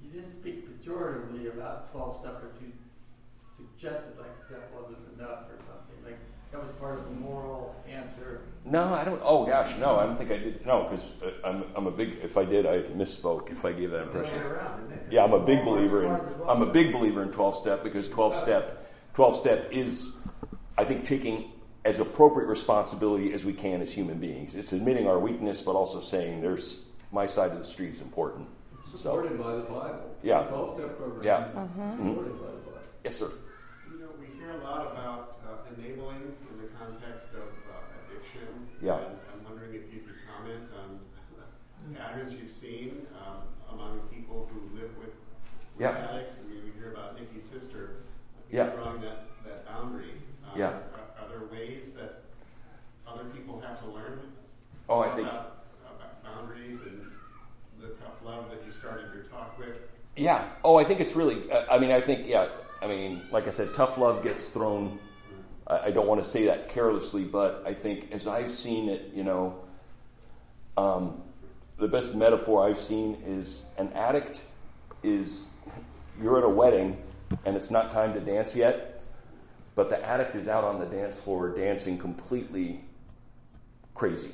[0.04, 2.72] you didn't speak pejoratively about twelve step, but you
[3.56, 6.04] suggested like that wasn't enough or something.
[6.04, 6.20] Like
[6.52, 8.42] that was part of the moral answer.
[8.66, 9.22] No, I don't.
[9.24, 10.66] Oh gosh, no, I don't think I did.
[10.66, 12.18] No, because uh, I'm, I'm a big.
[12.22, 13.52] If I did, I misspoke.
[13.52, 14.42] If I gave that impression.
[15.10, 16.20] Yeah, I'm a big believer in.
[16.48, 20.14] I'm a big believer in 12 step because 12 step, 12 step is,
[20.78, 21.52] I think, taking
[21.84, 24.56] as appropriate responsibility as we can as human beings.
[24.56, 28.48] It's admitting our weakness, but also saying there's my side of the street is important.
[28.94, 30.16] Supported by the Bible.
[30.22, 30.44] Yeah.
[30.44, 31.24] Twelve step program.
[31.24, 31.48] Yeah.
[31.56, 32.08] Mm-hmm.
[32.08, 32.82] Supported by the Bible.
[33.04, 33.32] Yes, sir.
[33.92, 37.80] You know, we hear a lot about uh, enabling in the context of uh,
[38.12, 38.48] addiction.
[38.82, 38.98] Yeah.
[38.98, 41.00] And I'm wondering if you could comment on
[41.96, 45.16] patterns you've seen um, among people who live with, with
[45.80, 46.10] Yeah.
[46.12, 46.42] addicts.
[46.46, 48.70] I mean, we hear about Nikki's sister uh, Yeah.
[48.76, 50.14] drawing that, that boundary.
[50.46, 50.68] Um, Yeah.
[50.68, 52.24] Are, are there ways that
[53.08, 54.20] other people have to learn
[54.92, 55.22] Oh, I think.
[55.30, 55.64] about,
[55.96, 57.06] about boundaries and
[57.80, 59.78] the tough love that you started your talk with?
[60.18, 60.50] Yeah.
[60.66, 61.50] Oh, I think it's really.
[61.50, 62.50] uh, I mean, I think yeah.
[62.82, 65.00] I mean, like I said, tough love gets thrown.
[65.66, 69.12] I, I don't want to say that carelessly, but I think as I've seen it,
[69.14, 69.64] you know,
[70.76, 71.22] um,
[71.78, 74.42] the best metaphor I've seen is an addict
[75.04, 75.46] is
[76.22, 77.02] you're at a wedding
[77.46, 79.02] and it's not time to dance yet,
[79.74, 82.84] but the addict is out on the dance floor dancing completely
[83.96, 84.32] crazy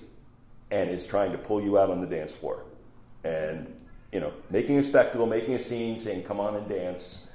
[0.71, 2.63] and is trying to pull you out on the dance floor.
[3.23, 3.73] And
[4.11, 7.25] you know, making a spectacle, making a scene, saying, come on and dance.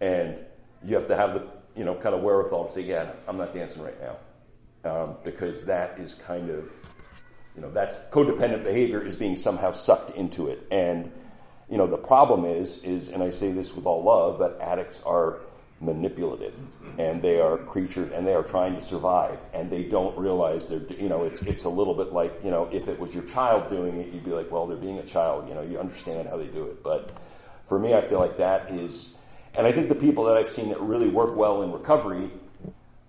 [0.00, 0.36] And
[0.84, 3.52] you have to have the, you know, kind of wherewithal to say, yeah, I'm not
[3.52, 4.16] dancing right now.
[4.82, 6.70] Um, because that is kind of,
[7.54, 10.66] you know, that's codependent behavior is being somehow sucked into it.
[10.70, 11.12] And,
[11.68, 15.02] you know, the problem is, is, and I say this with all love, but addicts
[15.02, 15.40] are
[15.80, 16.54] manipulative.
[16.98, 19.38] And they are creatures and they are trying to survive.
[19.54, 22.68] And they don't realize they're you know it's it's a little bit like you know
[22.70, 25.48] if it was your child doing it you'd be like well they're being a child
[25.48, 26.82] you know you understand how they do it.
[26.82, 27.16] But
[27.70, 29.16] for me i feel like that is
[29.54, 32.28] and i think the people that i've seen that really work well in recovery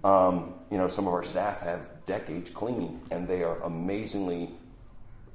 [0.04, 4.52] um, you know some of our staff have decades clean and they are amazingly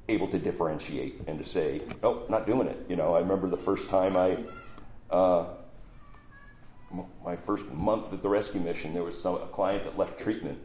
[0.07, 2.85] able to differentiate and to say oh not doing it.
[2.87, 4.37] You know i remember the first time i
[5.13, 5.47] uh,
[7.23, 10.57] my first month at the rescue mission, there was some, a client that left treatment.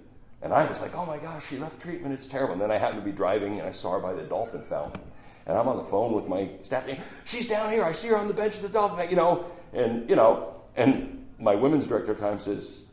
[0.42, 2.52] And I was like, oh my gosh, she left treatment, it's terrible.
[2.52, 5.02] And then I happened to be driving and I saw her by the dolphin fountain.
[5.46, 6.86] And I'm on the phone with my staff,
[7.24, 9.44] she's down here, I see her on the bench of the dolphin fountain, you know.
[9.72, 12.84] And, you know, and my women's director at time says,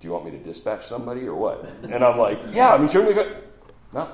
[0.00, 1.64] do you want me to dispatch somebody or what?
[1.82, 3.40] And I'm like, yeah, I mean, sure we go.
[3.92, 4.08] No,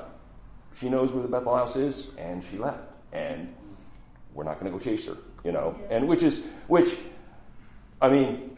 [0.79, 2.81] she knows where the Bethel House is, and she left.
[3.13, 3.55] And
[4.33, 5.79] we're not going to go chase her, you know.
[5.91, 6.97] And which is, which,
[8.05, 8.55] I mean,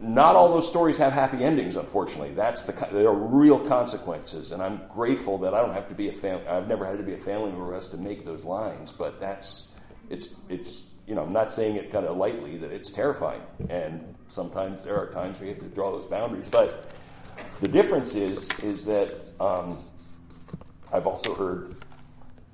[0.00, 2.32] not all those stories have happy endings, unfortunately.
[2.32, 6.08] That's the there are real consequences, and I'm grateful that I don't have to be
[6.08, 6.46] a family.
[6.48, 9.20] I've never had to be a family member who has to make those lines, but
[9.20, 9.72] that's
[10.08, 14.14] it's it's you know I'm not saying it kind of lightly that it's terrifying, and
[14.28, 16.48] sometimes there are times you have to draw those boundaries.
[16.48, 16.94] But
[17.60, 19.78] the difference is is that um,
[20.94, 21.76] I've also heard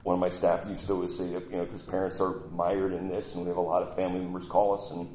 [0.02, 3.08] one of my staff used to always say, you know, because parents are mired in
[3.08, 5.06] this, and we have a lot of family members call us and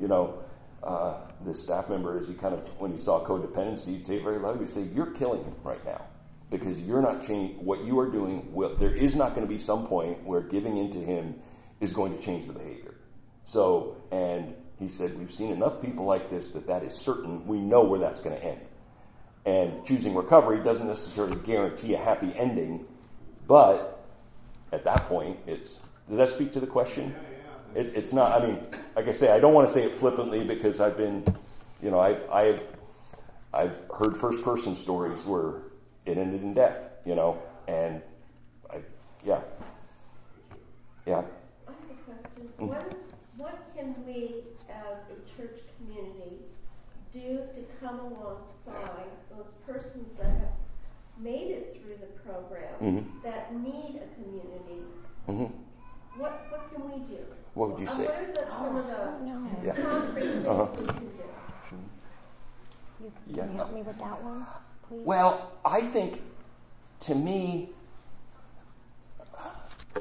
[0.00, 0.42] you know,
[0.82, 1.14] uh,
[1.44, 4.60] this staff member, as he kind of, when he saw codependency, he'd say very loudly,
[4.60, 6.02] he'd say, You're killing him right now
[6.50, 8.52] because you're not changing what you are doing.
[8.52, 11.34] Will, there is not going to be some point where giving in to him
[11.80, 12.94] is going to change the behavior.
[13.44, 17.46] So, and he said, We've seen enough people like this that that is certain.
[17.46, 18.60] We know where that's going to end.
[19.46, 22.86] And choosing recovery doesn't necessarily guarantee a happy ending,
[23.46, 24.06] but
[24.72, 25.78] at that point, it's.
[26.08, 27.14] Does that speak to the question?
[27.74, 28.40] It, it's not.
[28.40, 28.58] I mean,
[28.94, 31.24] like I say, I don't want to say it flippantly because I've been,
[31.82, 32.62] you know, I've I've
[33.52, 35.62] I've heard first person stories where
[36.06, 36.78] it ended in death.
[37.04, 38.00] You know, and
[38.70, 38.76] I,
[39.24, 39.40] yeah,
[41.06, 41.22] yeah.
[41.66, 42.48] I have a question.
[42.58, 42.66] Mm-hmm.
[42.66, 42.96] What is
[43.36, 46.36] what can we as a church community
[47.12, 50.52] do to come alongside those persons that have
[51.18, 53.22] made it through the program mm-hmm.
[53.24, 54.82] that need a community?
[55.28, 56.20] Mm-hmm.
[56.20, 57.18] What what can we do?
[57.54, 58.04] What would you say?
[58.04, 59.46] What are some of the no.
[59.64, 59.74] Yeah.
[59.74, 60.66] concrete Uh-huh.
[60.78, 61.10] we can?
[63.00, 63.42] You, Yeah.
[63.42, 64.46] Can you help me with that one,
[64.88, 65.00] please?
[65.04, 66.20] Well, I think,
[67.00, 67.70] to me,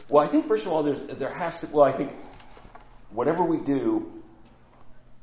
[0.10, 1.68] well, I think first of all, there's there has to.
[1.68, 2.12] Well, I think
[3.12, 4.12] whatever we do,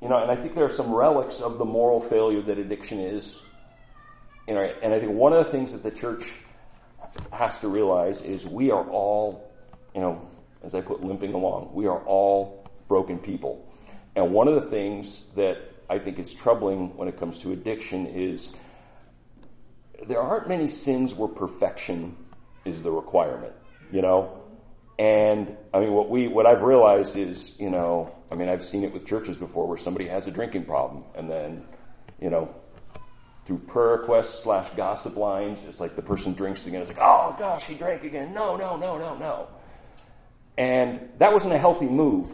[0.00, 3.00] you know, and I think there are some relics of the moral failure that addiction
[3.00, 3.40] is.
[4.48, 6.32] You know, and I think one of the things that the church
[7.32, 9.52] has to realize is we are all,
[9.94, 10.26] you know,
[10.62, 13.66] as I put limping along, we are all broken people.
[14.16, 15.58] And one of the things that
[15.88, 18.54] I think is troubling when it comes to addiction is
[20.06, 22.16] there aren't many sins where perfection
[22.64, 23.52] is the requirement,
[23.92, 24.40] you know?
[24.98, 28.84] And I mean, what we, what I've realized is, you know, I mean, I've seen
[28.84, 31.64] it with churches before where somebody has a drinking problem, and then,
[32.20, 32.54] you know,
[33.46, 36.82] through prayer requests slash gossip lines, it's like the person drinks again.
[36.82, 38.32] It's like, oh gosh, he drank again.
[38.34, 39.48] No, no, no, no, no.
[40.58, 42.32] And that wasn't a healthy move.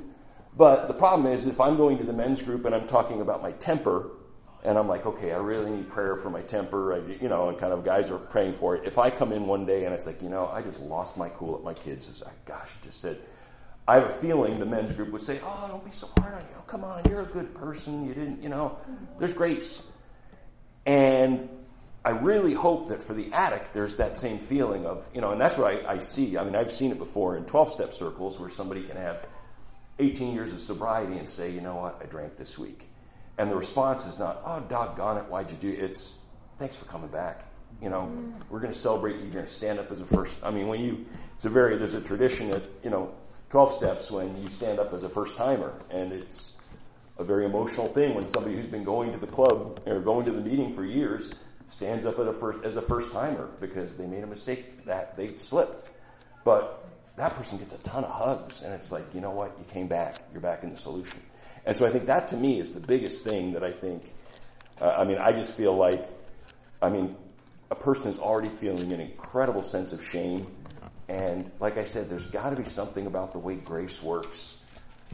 [0.56, 3.42] But the problem is, if I'm going to the men's group and I'm talking about
[3.42, 4.10] my temper,
[4.64, 7.56] and I'm like, okay, I really need prayer for my temper, I, you know, and
[7.56, 8.84] kind of guys are praying for it.
[8.84, 11.28] If I come in one day and it's like, you know, I just lost my
[11.28, 13.20] cool at my kids, it's like, gosh, just said,
[13.86, 16.40] I have a feeling the men's group would say, oh, don't be so hard on
[16.40, 16.56] you.
[16.58, 18.04] Oh, come on, you're a good person.
[18.04, 18.76] You didn't, you know,
[19.20, 19.84] there's grace.
[20.86, 21.48] And
[22.06, 25.40] I really hope that for the addict, there's that same feeling of, you know, and
[25.40, 26.38] that's what I, I see.
[26.38, 29.26] I mean, I've seen it before in 12 step circles where somebody can have
[29.98, 32.86] 18 years of sobriety and say, you know what, I drank this week.
[33.38, 35.80] And the response is not, oh, doggone it, why'd you do it?
[35.80, 36.14] It's,
[36.58, 37.44] thanks for coming back.
[37.82, 38.34] You know, mm.
[38.50, 39.22] we're going to celebrate you.
[39.22, 40.38] You're going to stand up as a first.
[40.44, 41.04] I mean, when you,
[41.34, 43.12] it's a very, there's a tradition at, you know,
[43.50, 45.72] 12 steps when you stand up as a first timer.
[45.90, 46.52] And it's
[47.18, 50.30] a very emotional thing when somebody who's been going to the club or going to
[50.30, 51.32] the meeting for years
[51.68, 55.34] stands up a first, as a first timer because they made a mistake that they
[55.38, 55.92] slipped.
[56.44, 59.56] But that person gets a ton of hugs, and it's like, you know what?
[59.58, 60.16] You came back.
[60.32, 61.20] You're back in the solution.
[61.64, 64.02] And so I think that to me is the biggest thing that I think.
[64.80, 66.08] Uh, I mean, I just feel like,
[66.80, 67.16] I mean,
[67.70, 70.46] a person is already feeling an incredible sense of shame
[71.08, 74.58] And like I said, there's got to be something about the way grace works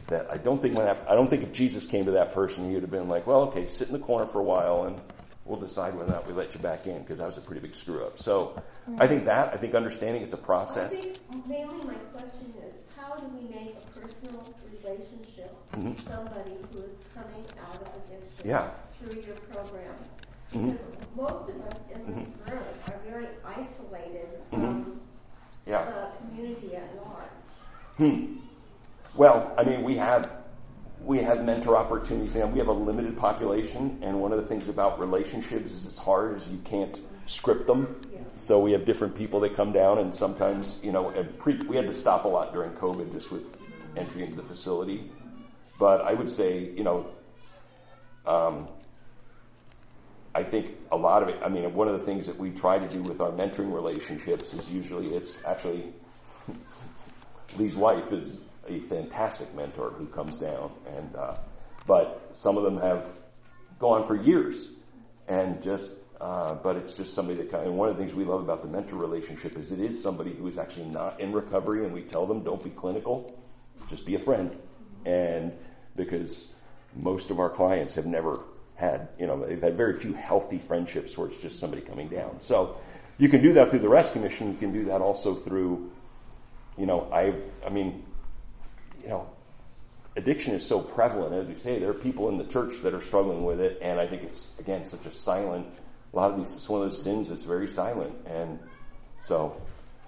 [0.07, 2.67] that I don't think when that, I don't think if Jesus came to that person,
[2.67, 4.99] he would have been like, well, okay, sit in the corner for a while and
[5.45, 7.61] we'll decide whether or not we let you back in because that was a pretty
[7.61, 8.17] big screw up.
[8.17, 8.61] So
[8.97, 10.91] I think that I think understanding it's a process.
[10.91, 15.83] I think mainly my question is how do we make a personal relationship Mhm.
[15.83, 18.69] with somebody who is coming out of addiction Yeah.
[18.99, 19.95] through your program?
[20.53, 20.71] Mhm.
[20.71, 20.85] Because
[21.15, 24.83] most of us in this room are very isolated Mhm.
[24.83, 25.01] from
[25.65, 25.85] Yeah.
[25.85, 27.97] the community at large.
[27.97, 28.37] Hmm.
[29.15, 30.29] Well, I mean, we have
[31.05, 33.99] we have mentor opportunities, and we have a limited population.
[34.01, 38.01] And one of the things about relationships is it's hard, is you can't script them.
[38.37, 41.75] So we have different people that come down, and sometimes you know, and pre, we
[41.75, 43.57] had to stop a lot during COVID just with
[43.97, 45.11] entry into the facility.
[45.79, 47.07] But I would say, you know,
[48.25, 48.67] um,
[50.33, 51.37] I think a lot of it.
[51.43, 54.53] I mean, one of the things that we try to do with our mentoring relationships
[54.53, 55.93] is usually it's actually
[57.57, 61.35] Lee's wife is a fantastic mentor who comes down, and uh,
[61.85, 63.09] but some of them have
[63.79, 64.69] gone for years,
[65.27, 67.65] and just uh, but it's just somebody that kind.
[67.65, 70.33] And one of the things we love about the mentor relationship is it is somebody
[70.33, 73.37] who is actually not in recovery, and we tell them don't be clinical,
[73.89, 74.55] just be a friend,
[75.05, 75.51] and
[75.95, 76.53] because
[77.01, 78.41] most of our clients have never
[78.75, 82.39] had, you know, they've had very few healthy friendships where it's just somebody coming down.
[82.39, 82.77] So
[83.17, 84.51] you can do that through the rescue mission.
[84.51, 85.91] You can do that also through,
[86.77, 87.33] you know, I,
[87.65, 88.03] I mean,
[89.03, 89.29] you know,
[90.15, 91.79] addiction is so prevalent, as we say.
[91.79, 94.47] There are people in the church that are struggling with it, and I think it's
[94.59, 95.67] again such a silent.
[96.13, 98.59] A lot of these, it's one of those sins that's very silent, and
[99.19, 99.59] so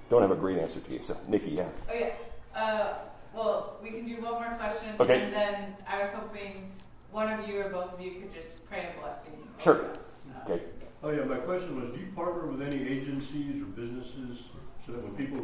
[0.09, 1.01] don't have a great answer to you.
[1.01, 1.67] So, Nikki, yeah.
[1.89, 2.11] Oh yeah.
[2.55, 2.93] Uh,
[3.35, 5.21] well, we can do one more question, Okay.
[5.21, 6.71] and then I was hoping
[7.11, 9.33] one of you or both of you could just pray a blessing.
[9.59, 9.85] Sure.
[9.91, 10.19] us.
[10.47, 10.63] Okay.
[11.03, 14.39] Oh, yeah, my question was, do you partner with any agencies or businesses
[14.85, 15.39] so that when people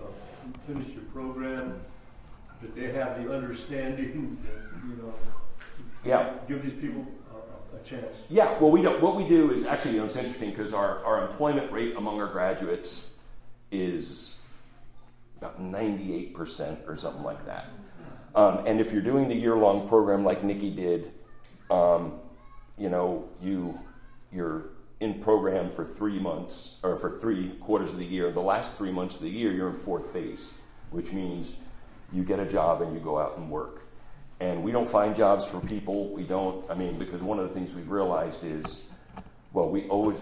[0.00, 0.06] uh,
[0.66, 1.80] finish your program,
[2.62, 5.14] that they have the understanding that, you know,
[6.04, 6.34] Yeah.
[6.48, 8.06] give these people a, a chance?
[8.28, 9.00] Yeah, well, we don't.
[9.02, 12.20] What we do is actually, you know, it's interesting because our, our employment rate among
[12.20, 13.12] our graduates
[13.70, 14.40] is
[15.38, 17.66] about 98% or something like that.
[18.34, 21.12] Um, and if you're doing the year long program like Nikki did,
[21.70, 22.14] um,
[22.78, 23.78] you know, you,
[24.32, 24.66] you're
[25.00, 28.30] in program for three months or for three quarters of the year.
[28.30, 30.52] The last three months of the year, you're in fourth phase,
[30.90, 31.56] which means
[32.12, 33.82] you get a job and you go out and work.
[34.40, 36.08] And we don't find jobs for people.
[36.10, 38.84] We don't, I mean, because one of the things we've realized is,
[39.52, 40.18] well, we always,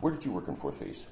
[0.00, 1.06] where did you work in fourth phase?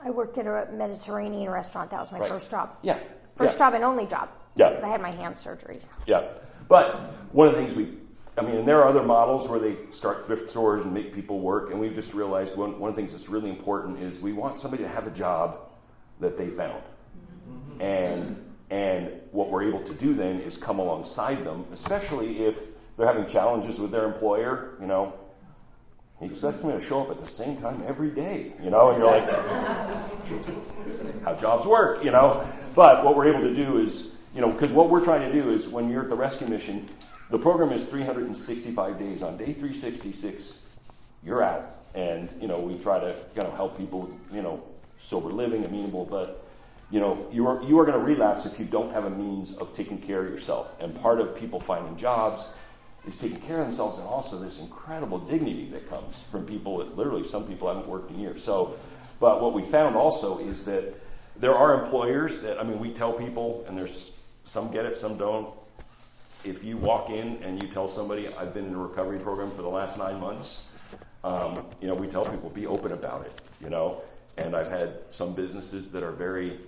[0.00, 1.90] I worked at a Mediterranean restaurant.
[1.90, 2.30] That was my Right.
[2.30, 2.76] first job.
[2.82, 2.98] Yeah.
[3.34, 3.66] First Yeah.
[3.66, 4.28] job and only job.
[4.54, 4.74] Yeah.
[4.74, 5.84] 'Cause I had my hand surgeries.
[6.06, 6.22] Yeah.
[6.68, 7.98] But one of the things we,
[8.38, 11.40] I mean, and there are other models where they start thrift stores and make people
[11.40, 14.32] work, and we've just realized one, one of the things that's really important is we
[14.32, 15.58] want somebody to have a job
[16.20, 16.82] that they found.
[17.50, 17.82] Mm-hmm.
[17.82, 22.56] And, and what we're able to do then is come alongside them, especially if
[22.96, 25.14] they're having challenges with their employer, you know.
[26.18, 28.98] He expects me to show up at the same time every day, you know, and
[28.98, 29.28] you're like,
[31.22, 32.50] how jobs work, you know.
[32.74, 35.50] But what we're able to do is, you know, because what we're trying to do
[35.50, 36.86] is when you're at the rescue mission,
[37.30, 39.22] the program is 365 days.
[39.22, 40.58] On day 366,
[41.22, 41.70] you're out.
[41.94, 44.62] And, you know, we try to kind of help people, you know,
[44.98, 46.45] sober living, amenable, but,
[46.90, 49.56] you know, you are, you are going to relapse if you don't have a means
[49.56, 50.74] of taking care of yourself.
[50.80, 52.46] And part of people finding jobs
[53.06, 56.96] is taking care of themselves and also this incredible dignity that comes from people that
[56.96, 58.42] literally some people haven't worked in years.
[58.42, 58.76] So,
[59.20, 60.94] but what we found also is that
[61.36, 64.12] there are employers that, I mean, we tell people, and there's
[64.44, 65.48] some get it, some don't.
[66.44, 69.62] If you walk in and you tell somebody, I've been in a recovery program for
[69.62, 70.70] the last nine months,
[71.24, 74.00] um, you know, we tell people, be open about it, you know.
[74.38, 76.60] And I've had some businesses that are very,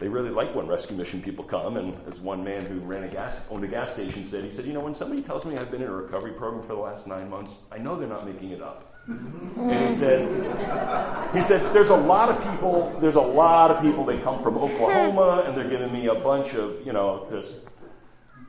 [0.00, 1.76] they really like when rescue mission people come.
[1.76, 4.64] And as one man who ran a gas, owned a gas station said, he said,
[4.64, 7.06] you know, when somebody tells me I've been in a recovery program for the last
[7.06, 8.86] nine months, I know they're not making it up.
[9.06, 14.04] And he said, he said, there's a lot of people, there's a lot of people
[14.04, 17.58] they come from Oklahoma and they're giving me a bunch of, you know, just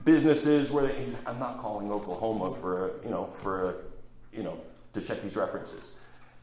[0.05, 3.73] businesses where they, he's, I'm not calling Oklahoma for, a, you know, for, a,
[4.31, 4.57] you know,
[4.93, 5.91] to check these references.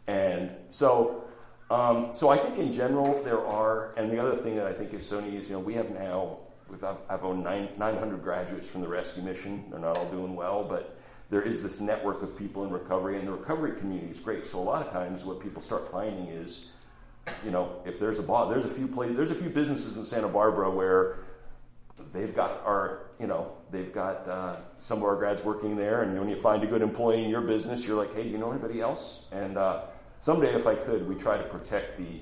[0.06, 1.24] And so,
[1.70, 4.94] um, so I think in general there are, and the other thing that I think
[4.94, 6.38] is so neat is, you know, we have now,
[6.68, 9.64] we've, I've, owned nine, 900 graduates from the rescue mission.
[9.70, 10.98] They're not all doing well, but
[11.30, 14.46] there is this network of people in recovery, and the recovery community is great.
[14.46, 16.70] So a lot of times, what people start finding is,
[17.44, 20.06] you know, if there's a bar, there's a few places, there's a few businesses in
[20.06, 21.16] Santa Barbara where
[22.14, 26.18] they've got our, you know, they've got uh, some of our grads working there, and
[26.18, 28.50] when you find a good employee in your business, you're like, hey, do you know
[28.50, 29.26] anybody else?
[29.30, 29.82] And uh,
[30.20, 32.20] someday, if I could, we try to protect the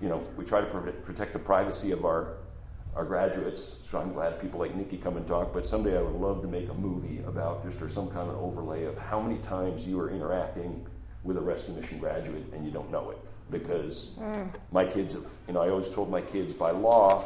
[0.00, 2.36] you know, we try to protect the privacy of our
[2.94, 3.76] our graduates.
[3.82, 5.52] So I'm glad people like Nikki come and talk.
[5.52, 8.36] But someday I would love to make a movie about just or some kind of
[8.36, 10.86] overlay of how many times you are interacting
[11.24, 13.18] with a rescue mission graduate and you don't know it.
[13.50, 14.48] Because mm.
[14.70, 17.24] my kids have, you know, I always told my kids by law,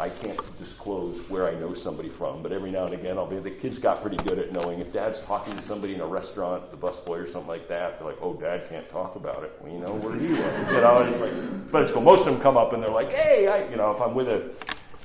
[0.00, 3.38] I can't disclose where I know somebody from, but every now and again, I'll be.
[3.38, 6.68] The kids got pretty good at knowing if Dad's talking to somebody in a restaurant,
[6.72, 7.98] the busboy or something like that.
[7.98, 10.74] They're like, "Oh, Dad can't talk about it." Well, you know, where he are?
[10.74, 12.02] You know, and it's like, but it's cool.
[12.02, 14.28] Most of them come up and they're like, "Hey, I," you know, if I'm with
[14.28, 14.50] a,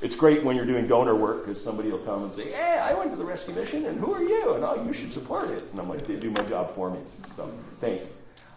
[0.01, 2.95] it's great when you're doing donor work because somebody will come and say, "Hey, I
[2.95, 5.63] went to the rescue mission, and who are you?" And oh, you should support it.
[5.69, 6.99] And I'm like, they do my job for me.
[7.35, 8.09] So thanks.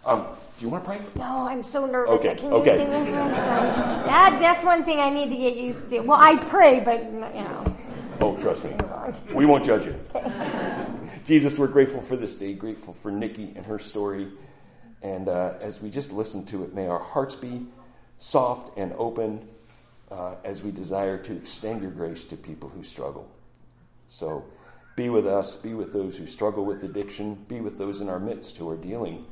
[0.04, 0.26] Um,
[0.58, 1.00] do you want to pray?
[1.14, 2.20] No, I'm so nervous.
[2.20, 2.34] Okay.
[2.34, 2.72] Can okay.
[2.72, 6.00] You that, that's one thing I need to get used to.
[6.00, 7.76] Well, I pray, but you know.
[8.20, 8.74] Oh, trust me.
[9.32, 9.94] We won't judge you.
[11.24, 14.28] Jesus, we're grateful for this day, grateful for Nikki and her story.
[15.02, 17.66] And uh, as we just listen to it, may our hearts be
[18.18, 19.48] soft and open
[20.10, 23.28] uh, as we desire to extend your grace to people who struggle.
[24.08, 24.44] So
[24.96, 28.20] be with us, be with those who struggle with addiction, be with those in our
[28.20, 29.26] midst who are dealing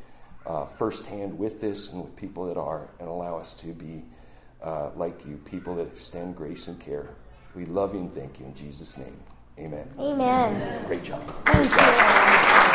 [0.46, 4.02] uh, firsthand with this and with people that are, and allow us to be
[4.62, 7.14] uh, like you, people that extend grace and care.
[7.54, 9.16] We love you and thank you in Jesus' name.
[9.58, 9.86] Amen.
[9.98, 10.86] Amen.
[10.86, 11.22] Great job.
[11.44, 12.66] Thank Great job.